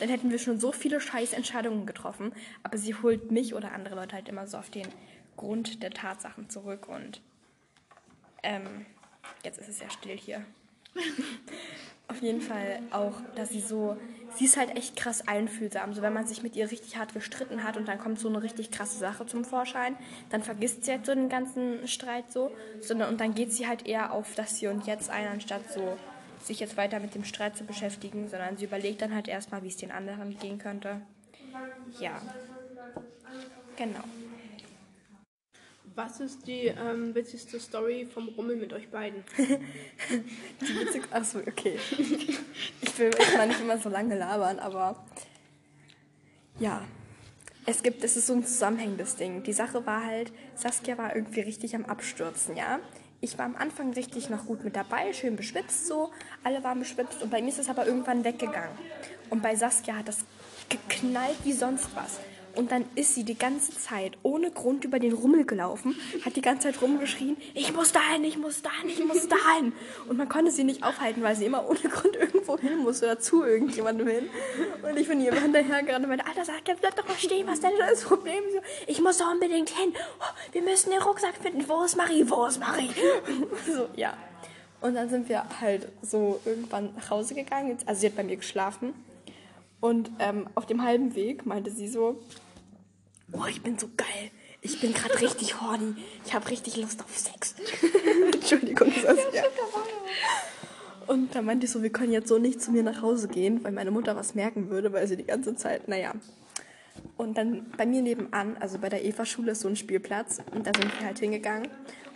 [0.00, 2.32] dann hätten wir schon so viele Scheißentscheidungen getroffen.
[2.62, 4.86] Aber sie holt mich oder andere Leute halt immer so auf den
[5.36, 6.88] Grund der Tatsachen zurück.
[6.88, 7.22] Und
[8.42, 8.84] ähm,
[9.44, 10.44] jetzt ist es ja still hier.
[12.08, 13.96] Auf jeden Fall auch, dass sie so,
[14.28, 15.94] sie ist halt echt krass einfühlsam.
[15.94, 18.42] So, wenn man sich mit ihr richtig hart gestritten hat und dann kommt so eine
[18.42, 19.96] richtig krasse Sache zum Vorschein,
[20.30, 23.86] dann vergisst sie halt so den ganzen Streit so, sondern und dann geht sie halt
[23.86, 25.98] eher auf das Hier und Jetzt ein, anstatt so
[26.38, 29.68] sich jetzt weiter mit dem Streit zu beschäftigen, sondern sie überlegt dann halt erstmal, wie
[29.68, 31.00] es den anderen gehen könnte.
[31.98, 32.20] Ja.
[33.76, 34.04] Genau.
[35.96, 39.22] Was ist die ähm, witzigste Story vom Rummel mit euch beiden?
[39.38, 41.04] Die witzig.
[41.12, 41.78] Achso, okay.
[42.80, 45.04] Ich will ich mal nicht immer so lange labern, aber
[46.58, 46.82] ja.
[47.64, 49.44] Es gibt, es ist so ein zusammenhängendes Ding.
[49.44, 52.80] Die Sache war halt, Saskia war irgendwie richtig am Abstürzen, ja.
[53.20, 56.10] Ich war am Anfang richtig noch gut mit dabei, schön beschwipst so.
[56.42, 58.76] Alle waren beschwipst und bei mir ist es aber irgendwann weggegangen.
[59.30, 60.24] Und bei Saskia hat das
[60.68, 62.18] geknallt wie sonst was.
[62.56, 66.40] Und dann ist sie die ganze Zeit ohne Grund über den Rummel gelaufen, hat die
[66.40, 69.72] ganze Zeit rumgeschrien, ich muss dahin, ich muss dahin, ich muss dahin.
[70.08, 73.18] Und man konnte sie nicht aufhalten, weil sie immer ohne Grund irgendwo hin musste oder
[73.18, 74.28] zu irgendjemandem hin.
[74.82, 77.16] Und ich bin ihr immer hinterher gerade und meinte, Alter, sag jetzt bleib doch mal
[77.16, 78.42] stehen, was ist denn das Problem?
[78.86, 79.92] Ich muss da unbedingt hin.
[80.20, 81.64] Oh, wir müssen den Rucksack finden.
[81.68, 82.24] Wo ist Marie?
[82.28, 82.90] Wo ist Marie?
[83.66, 84.16] So, ja.
[84.80, 87.78] Und dann sind wir halt so irgendwann nach Hause gegangen.
[87.86, 88.92] Also sie hat bei mir geschlafen.
[89.80, 92.20] Und ähm, auf dem halben Weg meinte sie so,
[93.34, 94.30] oh, ich bin so geil.
[94.60, 95.94] Ich bin gerade richtig horny.
[96.24, 97.54] Ich habe richtig Lust auf Sex.
[98.32, 99.44] Entschuldigung, Saskia.
[101.06, 103.62] Und dann meinte ich so, wir können jetzt so nicht zu mir nach Hause gehen,
[103.62, 106.14] weil meine Mutter was merken würde, weil sie die ganze Zeit, naja.
[107.18, 110.38] Und dann bei mir nebenan, also bei der Eva-Schule, ist so ein Spielplatz.
[110.52, 111.68] Und da sind wir halt hingegangen.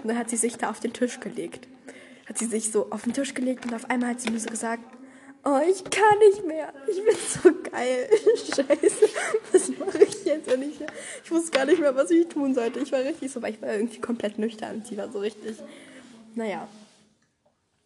[0.02, 1.68] Und dann hat sie sich da auf den Tisch gelegt.
[2.26, 4.48] Hat sie sich so auf den Tisch gelegt und auf einmal hat sie mir so
[4.48, 4.82] gesagt,
[5.44, 6.72] oh, ich kann nicht mehr.
[6.88, 8.08] Ich bin so geil.
[8.36, 9.08] Scheiße.
[9.52, 10.80] Was mache ich jetzt, wenn ich...
[11.24, 12.80] Ich wusste gar nicht mehr, was ich tun sollte.
[12.80, 14.82] Ich war richtig so, weil ich war irgendwie komplett nüchtern.
[14.84, 15.56] Sie war so richtig...
[16.34, 16.68] Naja.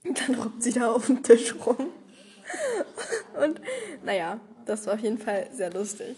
[0.05, 1.91] Und dann robbt sie da auf dem Tisch rum.
[3.41, 3.61] Und
[4.05, 6.17] naja, das war auf jeden Fall sehr lustig.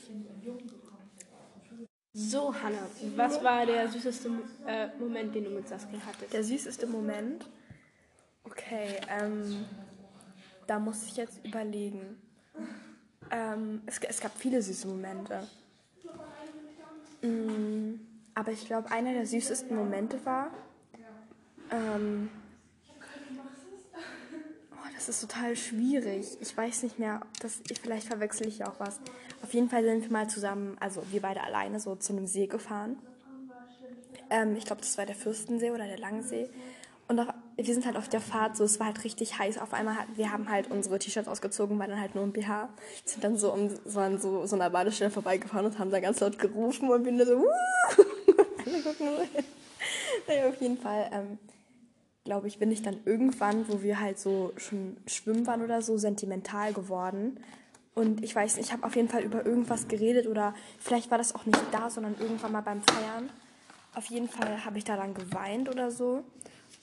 [2.17, 4.31] So, Hannah, was war der süßeste
[4.67, 6.33] äh, Moment, den du mit Saskia hattest?
[6.33, 7.45] Der süßeste Moment.
[8.45, 9.65] Okay, ähm,
[10.67, 12.17] da muss ich jetzt überlegen.
[13.31, 15.47] Ähm, es, es gab viele süße Momente.
[17.23, 17.95] Mm,
[18.35, 20.51] aber ich glaube, einer der süßesten Momente war.
[21.71, 22.29] Ähm,
[24.73, 26.37] oh, das ist total schwierig.
[26.41, 29.01] Ich weiß nicht mehr, ob das, vielleicht verwechsel ich auch was.
[29.43, 32.47] Auf jeden Fall sind wir mal zusammen, also wir beide alleine, so zu einem See
[32.47, 32.99] gefahren.
[34.31, 36.49] Ähm, ich glaube, das war der Fürstensee oder der Langsee.
[37.07, 39.59] Und auf, wir sind halt auf der Fahrt, so es war halt richtig heiß.
[39.59, 42.69] Auf einmal hat, wir haben halt unsere T-Shirts ausgezogen, waren dann halt nur im BH.
[43.05, 46.21] Sind dann so um so an so, so einer Badestelle vorbeigefahren und haben dann ganz
[46.21, 47.33] laut gerufen und bin da so,
[48.67, 49.45] alle gucken so hin.
[50.27, 51.39] Naja, auf jeden Fall, ähm,
[52.25, 55.99] glaube ich, bin ich dann irgendwann, wo wir halt so schon schwimmen waren oder so,
[55.99, 57.39] sentimental geworden.
[57.95, 61.19] Und ich weiß nicht, ich habe auf jeden Fall über irgendwas geredet oder vielleicht war
[61.19, 63.31] das auch nicht da, sondern irgendwann mal beim Feiern.
[63.95, 66.25] Auf jeden Fall habe ich da dann geweint oder so.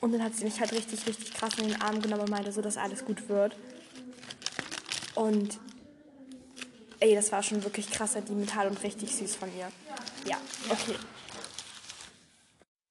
[0.02, 2.52] Und dann hat sie mich halt richtig, richtig krass in den Arm genommen und meinte
[2.52, 3.56] so, dass alles gut wird.
[5.16, 5.60] Und
[7.00, 9.72] ey, das war schon wirklich krass sentimental und richtig süß von ihr.
[10.28, 10.38] Ja,
[10.70, 10.96] okay.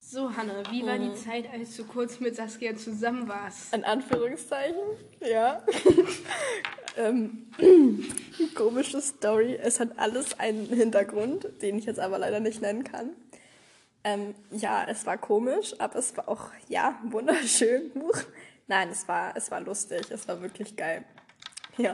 [0.01, 3.73] So, Hannah, wie war die Zeit, als du kurz mit Saskia zusammen warst?
[3.73, 4.81] In Anführungszeichen,
[5.21, 5.63] ja.
[6.97, 7.47] ähm,
[8.57, 9.55] komische Story.
[9.55, 13.11] Es hat alles einen Hintergrund, den ich jetzt aber leider nicht nennen kann.
[14.03, 17.93] Ähm, ja, es war komisch, aber es war auch, ja, wunderschön.
[18.67, 20.11] Nein, es war, es war lustig.
[20.11, 21.05] Es war wirklich geil.
[21.77, 21.93] Ja.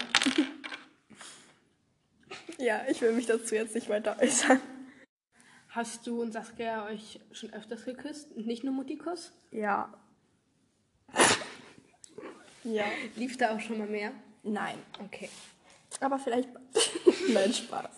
[2.58, 4.60] ja, ich will mich dazu jetzt nicht weiter äußern.
[5.70, 8.32] Hast du und Saskia euch schon öfters geküsst?
[8.32, 9.32] Und nicht nur Muttikuss?
[9.50, 9.92] Ja.
[12.64, 12.84] ja.
[13.16, 14.12] Lief da auch schon mal mehr?
[14.42, 14.78] Nein.
[15.04, 15.28] Okay.
[16.00, 16.48] Aber vielleicht.
[17.28, 17.90] Nein, Spaß.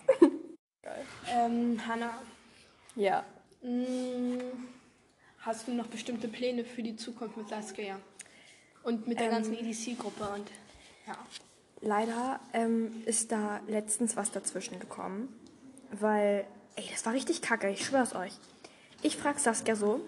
[0.83, 1.05] Geil.
[1.31, 2.23] Ähm, Hannah.
[2.97, 3.25] Ja.
[3.63, 4.43] Mh,
[5.41, 7.99] hast du noch bestimmte Pläne für die Zukunft mit Saskia?
[8.83, 9.33] Und mit der Ähm.
[9.33, 10.49] ganzen EDC-Gruppe und
[11.07, 11.17] ja.
[11.81, 15.29] Leider ähm, ist da letztens was dazwischen gekommen,
[15.93, 16.45] weil,
[16.77, 18.33] ey, das war richtig kacke, ich schwör's euch.
[19.03, 20.01] Ich frag Saskia so,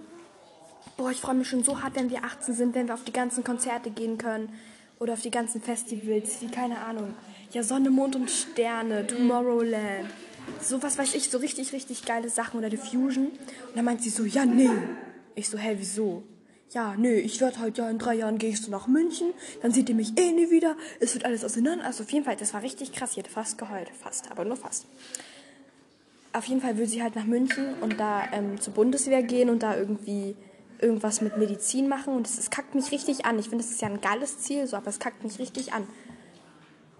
[0.96, 3.12] boah, ich freue mich schon so hart, wenn wir 18 sind, wenn wir auf die
[3.12, 4.52] ganzen Konzerte gehen können
[4.98, 7.14] oder auf die ganzen Festivals, wie keine Ahnung.
[7.52, 10.10] Ja, Sonne, Mond und Sterne, Tomorrowland.
[10.60, 13.26] So was weiß ich, so richtig, richtig geile Sachen oder Diffusion.
[13.28, 14.70] Und dann meint sie so, ja, nee.
[15.34, 16.22] Ich so, hä, wieso?
[16.72, 19.88] Ja, nee, ich werde halt, ja, in drei Jahren ich so nach München, dann seht
[19.88, 21.84] ihr mich eh nie wieder, es wird alles auseinander.
[21.84, 24.56] Also auf jeden Fall, das war richtig krass, sie hat fast geheult, fast, aber nur
[24.56, 24.86] fast.
[26.32, 29.64] Auf jeden Fall will sie halt nach München und da ähm, zur Bundeswehr gehen und
[29.64, 30.36] da irgendwie
[30.80, 33.38] irgendwas mit Medizin machen und das kackt mich richtig an.
[33.40, 35.88] Ich finde, das ist ja ein geiles Ziel, so, aber es kackt mich richtig an.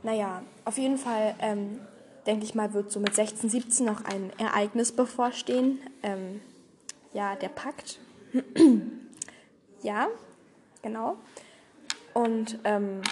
[0.03, 1.79] Naja, auf jeden Fall, ähm,
[2.27, 5.79] denke ich mal, wird so mit 16, 17 noch ein Ereignis bevorstehen.
[6.03, 6.41] Ähm,
[7.13, 7.99] ja, der Pakt.
[9.83, 10.09] ja,
[10.83, 11.17] genau.
[12.15, 13.03] Und ähm,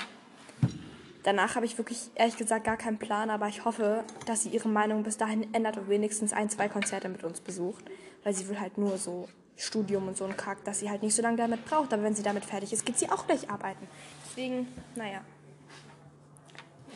[1.23, 4.69] danach habe ich wirklich, ehrlich gesagt, gar keinen Plan, aber ich hoffe, dass sie ihre
[4.69, 7.85] Meinung bis dahin ändert und wenigstens ein, zwei Konzerte mit uns besucht.
[8.25, 11.15] Weil sie will halt nur so Studium und so ein Kack, dass sie halt nicht
[11.15, 11.93] so lange damit braucht.
[11.93, 13.89] Aber wenn sie damit fertig ist, geht sie auch gleich arbeiten.
[14.27, 15.21] Deswegen, naja.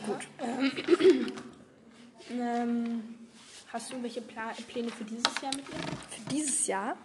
[0.05, 0.27] Gut.
[2.31, 3.03] Ähm,
[3.71, 5.75] hast du irgendwelche Pla Pläne für dieses Jahr mit ihr?
[6.09, 6.97] Für dieses Jahr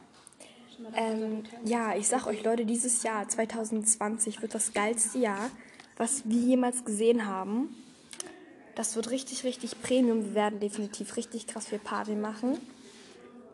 [0.95, 5.51] Ähm, ja, ich sag euch Leute, dieses Jahr 2020 wird das geilste Jahr,
[5.97, 7.75] was wir jemals gesehen haben.
[8.77, 10.25] Das wird richtig, richtig Premium.
[10.25, 12.59] Wir werden definitiv richtig krass viel Party machen.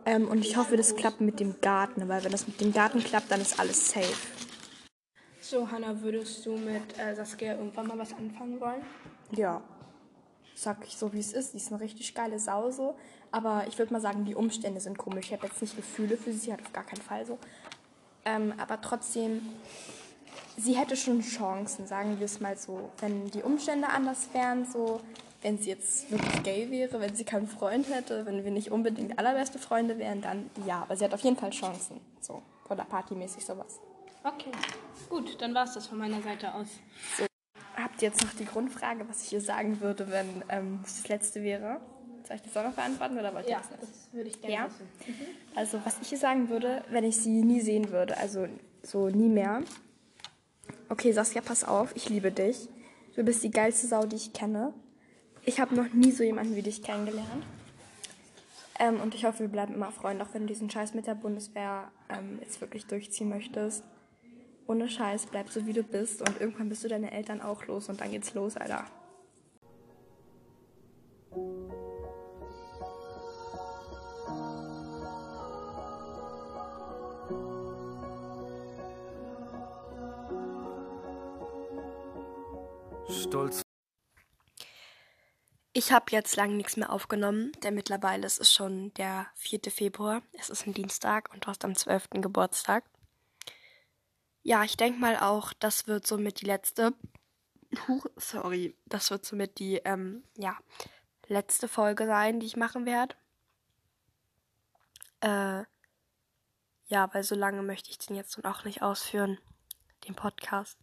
[0.04, 3.02] Ähm, und ich hoffe, das klappt mit dem Garten, weil wenn das mit dem Garten
[3.02, 4.14] klappt, dann ist alles safe.
[5.40, 8.82] So, Hannah, würdest du mit äh, Saskia irgendwann mal was anfangen wollen?
[9.30, 9.62] Ja.
[10.54, 11.52] Sag ich so, wie es ist.
[11.52, 12.94] Die ist eine richtig geile Sau so.
[13.32, 15.26] Aber ich würde mal sagen, die Umstände sind komisch.
[15.26, 17.38] Ich habe jetzt nicht Gefühle für sie, sie hat auf gar keinen Fall so.
[18.24, 19.42] Ähm, aber trotzdem,
[20.56, 22.90] sie hätte schon Chancen, sagen wir es mal so.
[23.00, 25.00] Wenn die Umstände anders wären, so,
[25.42, 29.18] wenn sie jetzt wirklich gay wäre, wenn sie keinen Freund hätte, wenn wir nicht unbedingt
[29.18, 30.82] allerbeste Freunde wären, dann ja.
[30.82, 32.00] Aber sie hat auf jeden Fall Chancen.
[32.20, 33.80] So, oder partymäßig sowas.
[34.22, 34.52] Okay,
[35.10, 36.68] gut, dann war es das von meiner Seite aus.
[37.76, 41.08] Habt ihr jetzt noch die Grundfrage, was ich ihr sagen würde, wenn ähm, es das
[41.08, 41.80] letzte wäre?
[42.26, 43.82] Soll ich das auch noch beantworten oder wollt ihr Ja, das nicht?
[43.82, 44.66] das würde ich gerne Ja?
[44.66, 44.88] wissen.
[45.54, 48.46] Also, was ich ihr sagen würde, wenn ich sie nie sehen würde, also
[48.82, 49.62] so nie mehr.
[50.88, 52.68] Okay, Saskia, pass auf, ich liebe dich.
[53.16, 54.72] Du bist die geilste Sau, die ich kenne.
[55.44, 57.44] Ich habe noch nie so jemanden wie dich kennengelernt.
[58.78, 61.14] Ähm, und ich hoffe, wir bleiben immer Freunde, auch wenn du diesen Scheiß mit der
[61.14, 63.84] Bundeswehr ähm, jetzt wirklich durchziehen möchtest.
[64.66, 67.88] Ohne Scheiß, bleib so wie du bist und irgendwann bist du deine Eltern auch los
[67.88, 68.86] und dann geht's los, Alter.
[83.10, 83.62] Stolz
[85.74, 89.60] Ich habe jetzt lange nichts mehr aufgenommen, denn mittlerweile ist es schon der 4.
[89.68, 90.22] Februar.
[90.32, 92.10] Es ist ein Dienstag und du hast am 12.
[92.22, 92.84] Geburtstag.
[94.46, 96.92] Ja, ich denke mal auch, das wird somit die letzte.
[97.88, 98.76] Huch, sorry.
[98.84, 100.58] Das wird somit die, ähm, ja,
[101.28, 103.16] letzte Folge sein, die ich machen werde.
[105.20, 105.64] Äh,
[106.88, 109.38] ja, weil so lange möchte ich den jetzt nun auch nicht ausführen,
[110.06, 110.78] den Podcast.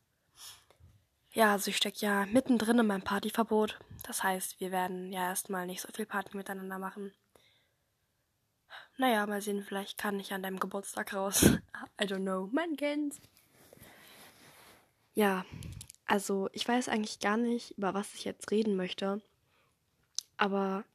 [1.33, 3.79] Ja, also ich stecke ja mittendrin in meinem Partyverbot.
[4.07, 7.13] Das heißt, wir werden ja erstmal nicht so viel Party miteinander machen.
[8.97, 11.43] Naja, mal sehen, vielleicht kann ich an deinem Geburtstag raus.
[12.01, 13.21] I don't know, man kennt's.
[15.13, 15.45] Ja,
[16.05, 19.21] also ich weiß eigentlich gar nicht, über was ich jetzt reden möchte.
[20.37, 20.85] Aber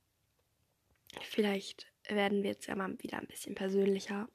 [1.23, 4.29] vielleicht werden wir jetzt ja mal wieder ein bisschen persönlicher.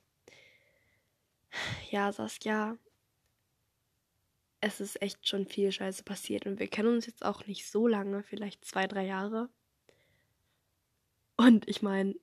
[1.89, 2.77] Ja, Saskia,
[4.61, 7.87] es ist echt schon viel Scheiße passiert und wir kennen uns jetzt auch nicht so
[7.87, 9.49] lange, vielleicht zwei, drei Jahre.
[11.35, 12.15] Und ich meine,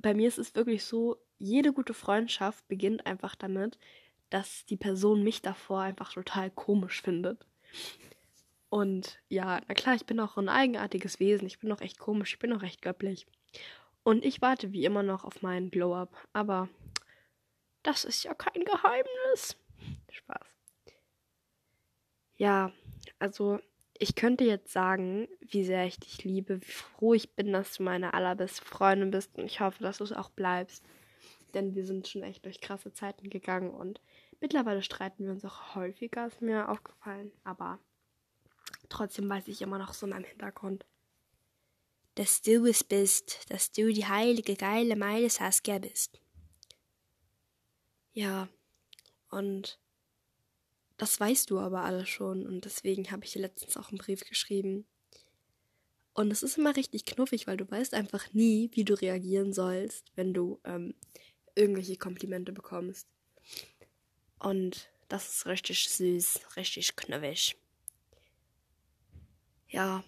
[0.00, 3.78] bei mir ist es wirklich so, jede gute Freundschaft beginnt einfach damit,
[4.34, 7.46] dass die Person mich davor einfach total komisch findet.
[8.68, 12.32] Und ja, na klar, ich bin auch ein eigenartiges Wesen, ich bin auch echt komisch,
[12.32, 13.28] ich bin auch recht göttlich.
[14.02, 16.68] Und ich warte wie immer noch auf meinen Glow-Up, aber
[17.84, 19.56] das ist ja kein Geheimnis.
[20.10, 20.48] Spaß.
[22.36, 22.72] Ja,
[23.20, 23.60] also
[23.96, 27.84] ich könnte jetzt sagen, wie sehr ich dich liebe, wie froh ich bin, dass du
[27.84, 30.84] meine allerbeste Freundin bist und ich hoffe, dass du es auch bleibst.
[31.54, 34.00] Denn wir sind schon echt durch krasse Zeiten gegangen und
[34.40, 37.32] mittlerweile streiten wir uns auch häufiger, ist mir aufgefallen.
[37.44, 37.78] Aber
[38.88, 40.86] trotzdem weiß ich immer noch so in meinem Hintergrund,
[42.14, 46.20] dass du es bist, dass du die heilige, geile Meile Saskia bist.
[48.12, 48.48] Ja,
[49.30, 49.80] und
[50.96, 54.24] das weißt du aber alle schon und deswegen habe ich dir letztens auch einen Brief
[54.24, 54.86] geschrieben.
[56.12, 60.12] Und es ist immer richtig knuffig, weil du weißt einfach nie, wie du reagieren sollst,
[60.14, 60.94] wenn du ähm,
[61.56, 63.08] irgendwelche Komplimente bekommst.
[64.44, 67.56] Und das ist richtig süß, richtig knuffig.
[69.68, 70.04] Ja.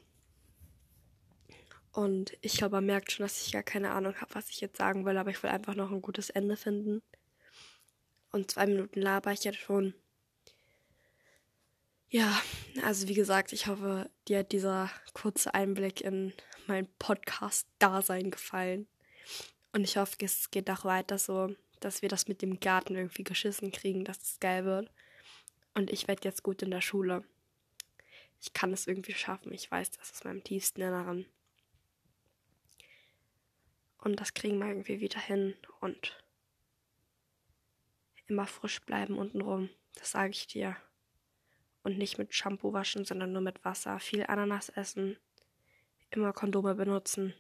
[1.91, 4.77] Und ich glaube, man merkt schon, dass ich gar keine Ahnung habe, was ich jetzt
[4.77, 7.01] sagen will, aber ich will einfach noch ein gutes Ende finden.
[8.31, 9.95] Und zwei Minuten laber ich jetzt schon.
[12.11, 12.39] Ja,
[12.83, 16.35] also wie gesagt, ich hoffe, dir hat dieser kurze Einblick in
[16.67, 18.87] mein Podcast-Dasein gefallen.
[19.73, 21.57] Und ich hoffe, es geht auch weiter so,
[21.87, 24.91] dass wir das mit dem Garten irgendwie geschissen kriegen, dass es geil wird.
[25.73, 27.23] Und ich werde jetzt gut in der Schule.
[28.41, 29.53] Ich kann es irgendwie schaffen.
[29.53, 31.27] Ich weiß das aus meinem tiefsten Inneren.
[33.99, 35.55] Und das kriegen wir irgendwie wieder hin.
[35.81, 36.19] Und
[38.27, 39.71] immer frisch bleiben untenrum.
[39.95, 40.77] Das sage ich dir
[41.85, 44.01] und nicht mit Shampoo waschen, sondern nur mit Wasser.
[44.01, 45.17] Viel Ananas essen.
[46.11, 47.33] Immer Kondome benutzen.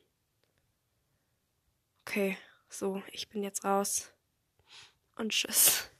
[2.02, 2.38] Okay,
[2.68, 4.12] so, ich bin jetzt raus.
[5.16, 5.90] Und tschüss.